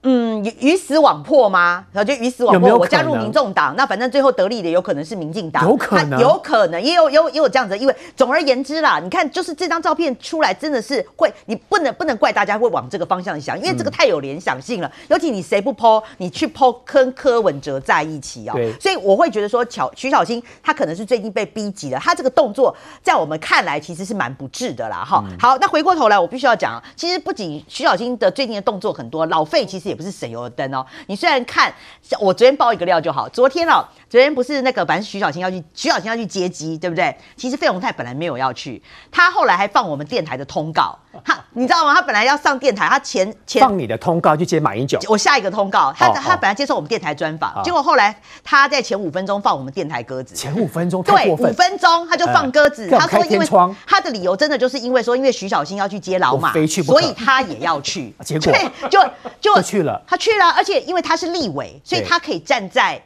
[0.03, 1.85] 嗯，鱼死网破吗？
[1.91, 14.87] 然后就鱼死网破，有有我加入民众党，那反正最后得利的有可能是民进党，有可能，有可能也有有也有这样子，因为总而言之啦，你看就是这张照片出来真的是会，你不能不能怪大家会往这个方向想，因为这个太有联想性了。
[14.87, 18.73] 嗯、尤其你谁不 po，你去 po 跟柯文哲在一起哦，对。
[18.79, 25.05] 所以我会觉得说，巧徐小新他可能是最近被逼急了，他这个动作在我们看来其实是蛮不智的啦。
[25.05, 30.73] 哈、嗯，好，那回过头来我必须要讲，其实不仅徐小新的最近的动作很多，老费其实也也不是省油的灯。
[30.73, 31.71] 哦，你虽然看
[32.19, 37.17] 我昨天爆一个料就好，昨天哦，昨天不是那个，反正徐小青要去，徐小青要去接机，对不对？
[37.35, 38.79] 其实费鸿泰本来没有要去，
[39.11, 40.95] 他后来还放我们电台的通告，
[41.25, 41.95] 他你知道吗？
[41.95, 53.47] 他本来要上电台，他前前放你的通告去接马英九，我下一个通告，他他本来接受我们电台专访，结果后来他在前五分钟放我们电台鸽子，前五分钟对五分钟他就放鸽子，他说因为
[53.87, 56.53] 他的理由真的就是因为说，因为徐小青要去接老马，
[56.85, 58.53] 所以他也要去， 结果。
[58.91, 59.03] 就
[59.41, 60.51] 就去了，他去了。
[60.51, 63.01] 而且因为他是立委，所以他可以站在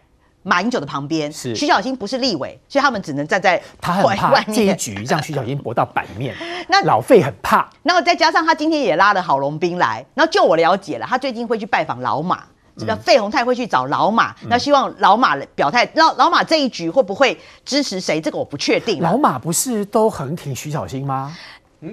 [0.48, 1.32] 马英九的旁边。
[1.32, 6.34] 是徐小新不是立委，所以他们只能站在他很怕这一局让徐小新搏到版面。
[6.70, 10.06] 那老费很怕，然后再加上他今天也拉了郝龙斌来。
[10.16, 12.44] 然后就我了解了，他最近会去拜访老马，
[12.78, 14.32] 这个费鸿泰会去找老马。
[14.42, 18.20] 嗯、那希望老马表态，老老马这一局会不会支持谁？
[18.22, 19.02] 这个我不确定。
[19.02, 21.36] 老马不是都很挺徐小新吗？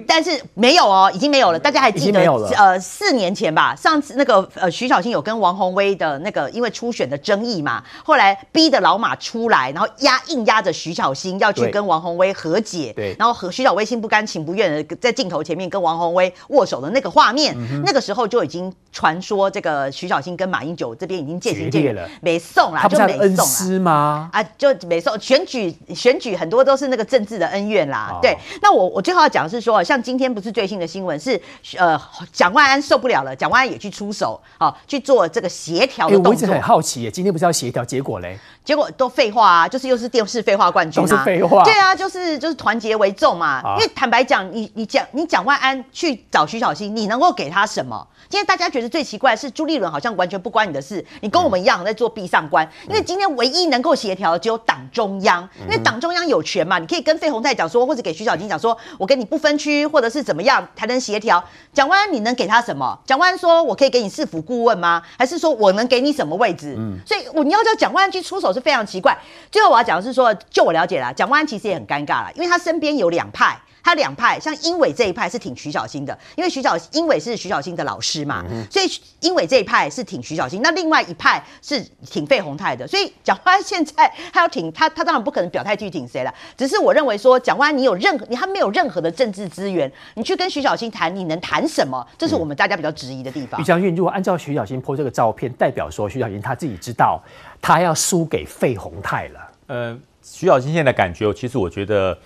[0.07, 1.59] 但是没有哦，已经没有了。
[1.59, 2.19] 大家还记得
[2.57, 24.31] 呃，四年前吧，上次那个呃徐小新有跟王宏威的那个因为初选的争议嘛，后来逼的老马出来，然后压硬压着徐小新要去跟王宏威和解，对，然后和徐小威心不甘情不愿的在镜头前面跟王宏威握手的那个画面，嗯、那个时候就已经传说这个徐小新跟马英九这边已经渐行渐远了，没送啦，就没送吗？
[24.33, 25.19] 啊，就没送。
[25.19, 28.35] 选举选举很多都是那个政治的恩怨啦，哦、对。
[28.63, 29.74] 那我我最后要讲的是说。
[29.83, 31.39] 像今天不是最新的新闻，是
[31.77, 31.99] 呃，
[32.31, 36.29] 蒋万安受不了了，蒋万安也去出手，哦，去做这个协调的动作。
[36.31, 38.37] 我一直很好奇耶，今天不是要协调，结果嘞？
[38.63, 41.63] 结果都废话啊，就是又是电视废话冠军啊，都是废话。
[41.63, 43.61] 对啊，就是就是团结为重嘛。
[43.63, 48.07] 啊、因为坦白讲，你你讲你蒋万安去找徐小新，你能够给他什么？
[48.27, 52.65] 今天大家觉得最奇怪的是朱立伦好像完全不关你的事，你跟我们一样在做壁上观。
[52.65, 61.43] 嗯、因为今天唯一能够协调的只有党中央，因为党中央有权嘛，你可以跟费鸿泰讲说，或者给徐小新讲说，我跟你不分区，或者是怎么样才能协调。
[61.73, 62.97] 蒋万安你能给他什么？
[63.05, 65.01] 蒋万安说我可以给你市府顾问吗？
[65.17, 66.75] 还是说我能给你什么位置？
[66.77, 69.17] 嗯，所以我你要叫蒋万安去出手是非常奇怪。
[69.51, 73.57] 最后我要讲的是说，就我了解啦，蒋万安其实也很尴尬啦，因为他身边有两派。
[73.85, 78.87] 他两派，像英伟这一派是挺徐小新的，因为徐小英伟是徐小新的老师嘛，嗯、所以
[79.19, 80.59] 英伟这一派是挺徐小新。
[80.63, 81.79] 那另外一派是
[82.09, 86.33] 挺费鸿泰的，所以蒋万安现在他要挺他，他当然不可能表态去挺谁了。
[86.57, 92.03] 只是我认为说，蒋万安你有任何你他没有任何的政治资源，你去跟徐小新谈，你能谈什么？
[92.17, 93.61] 这是我们大家比较质疑的地方。
[93.61, 97.21] 于将军，如果按照徐小新 po 这个照片，代表说徐小新他自己知道
[97.61, 99.39] 他要输给费鸿泰了。
[99.67, 99.95] 呃。
[100.27, 102.17] 徐小新现在的感觉，其实我觉得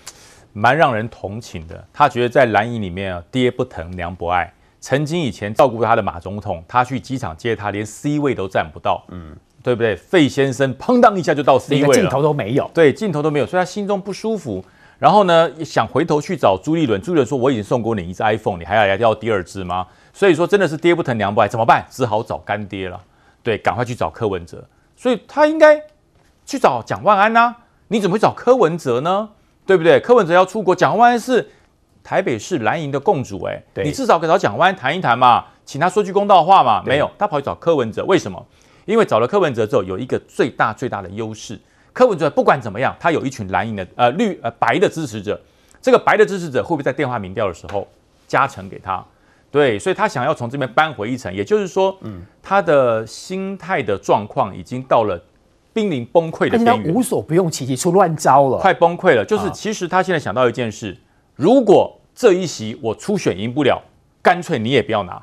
[0.52, 1.84] 蛮让人同情的。
[1.92, 4.52] 他觉得在蓝营里面啊，爹不疼娘不爱。
[4.80, 9.94] 曾经以前照顾他的马总统，他去机场接他，连 C 位都站不到，嗯，对不对？
[9.94, 14.64] 费先生砰当一下就到 C 位了，镜头都没有，对，镜头都没有，所以他心中不舒服。
[14.98, 19.86] 然后呢，想回头去找朱立伦，朱立伦说我已经送过你一只 iPhone，你还要要第二只吗？
[20.12, 21.84] 所以说真的是爹不疼娘不爱，怎么办？
[21.90, 23.00] 只好找干爹了。
[23.42, 24.62] 对，赶快去找柯文哲。
[24.96, 25.82] 所以他应该
[26.44, 27.56] 去找蒋万安呐、啊，
[27.88, 29.30] 你怎么会找柯文哲呢？
[29.70, 30.00] 对不对？
[30.00, 31.48] 柯文哲要出国，蒋万安是
[32.02, 36.82] 台北市蓝营的共主、欸，哎，你至少给找蒋万安谈一谈嘛，请他说句公道话嘛。
[36.84, 38.44] 没有，他跑去找柯文哲，为什么？
[38.84, 41.56] 因为找了柯文哲之后，有一个最大最大的优势。
[41.92, 45.40] 柯文哲不管怎么样，他有一群蓝营的呃绿呃白的支持者，
[45.80, 47.86] 这个白的支持者会不会在电话民调的时候
[48.26, 49.04] 加成给他？
[49.52, 55.16] 对，所以他想要从这边扳回一城，也就是说，嗯，他的心态的状况已经到了
[55.72, 59.24] 濒临崩溃的边缘，无所不用其极，出乱招了，快崩溃了。
[59.24, 60.96] 就是其实他现在想到一件事，
[61.36, 63.82] 如果这一席我初选赢不了，
[64.22, 65.22] 干脆你也不要拿。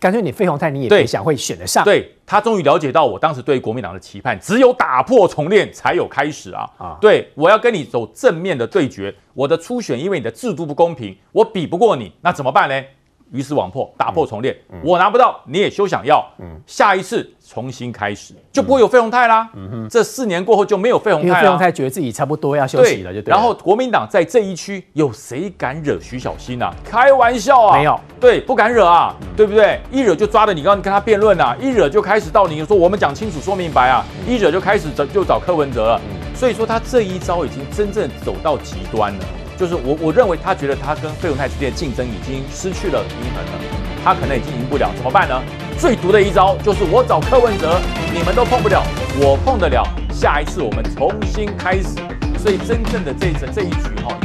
[0.00, 1.84] 干脆你费鸿泰你也别想会选得上。
[1.84, 6.68] 对，他终于了解到我当时对国民党的期盼，只有打破重练才有开始啊！
[6.76, 9.14] 啊，对，我要跟你走正面的对决。
[9.32, 12.82] 我的初选因为你的制度不公平，我比不过你，那怎么办呢？
[13.30, 16.28] 鱼死网破，打破重练，嗯、我拿不到，你也休想要。
[16.40, 19.46] 嗯，下一次重新开始，就不会有费鸿泰啦。
[19.54, 21.34] 嗯哼，这四年过后就没有费鸿泰了。
[21.34, 23.30] 因为费鸿泰觉得自己差不多要休息了，就对。
[23.30, 26.72] 然后国民党在这一区有谁敢惹徐小新啊？
[26.82, 27.76] 开玩笑啊！
[27.76, 29.78] 没有，对，不敢惹啊，嗯、对不对？
[29.90, 36.00] 一惹就抓着你，刚刚跟他辩论啊，一惹就开始到你说我们讲清楚说明白啊，嗯、一惹就开始找就找柯文哲了。
[36.08, 39.24] 嗯、所以说他这一招已经真正走到极端了。
[39.58, 43.91] 就是我我认为他觉得他跟费鸿泰之间的竞争已经失去了平衡了。
[44.04, 45.40] 他可能已经赢不了，怎么办呢？
[45.78, 47.80] 最毒的一招就是我找柯文哲，
[48.12, 48.82] 你们都碰不了，
[49.20, 49.86] 我碰得了。
[50.12, 51.88] 下一次我们重新开始。
[52.38, 54.18] 所以真正的这一这一局哈。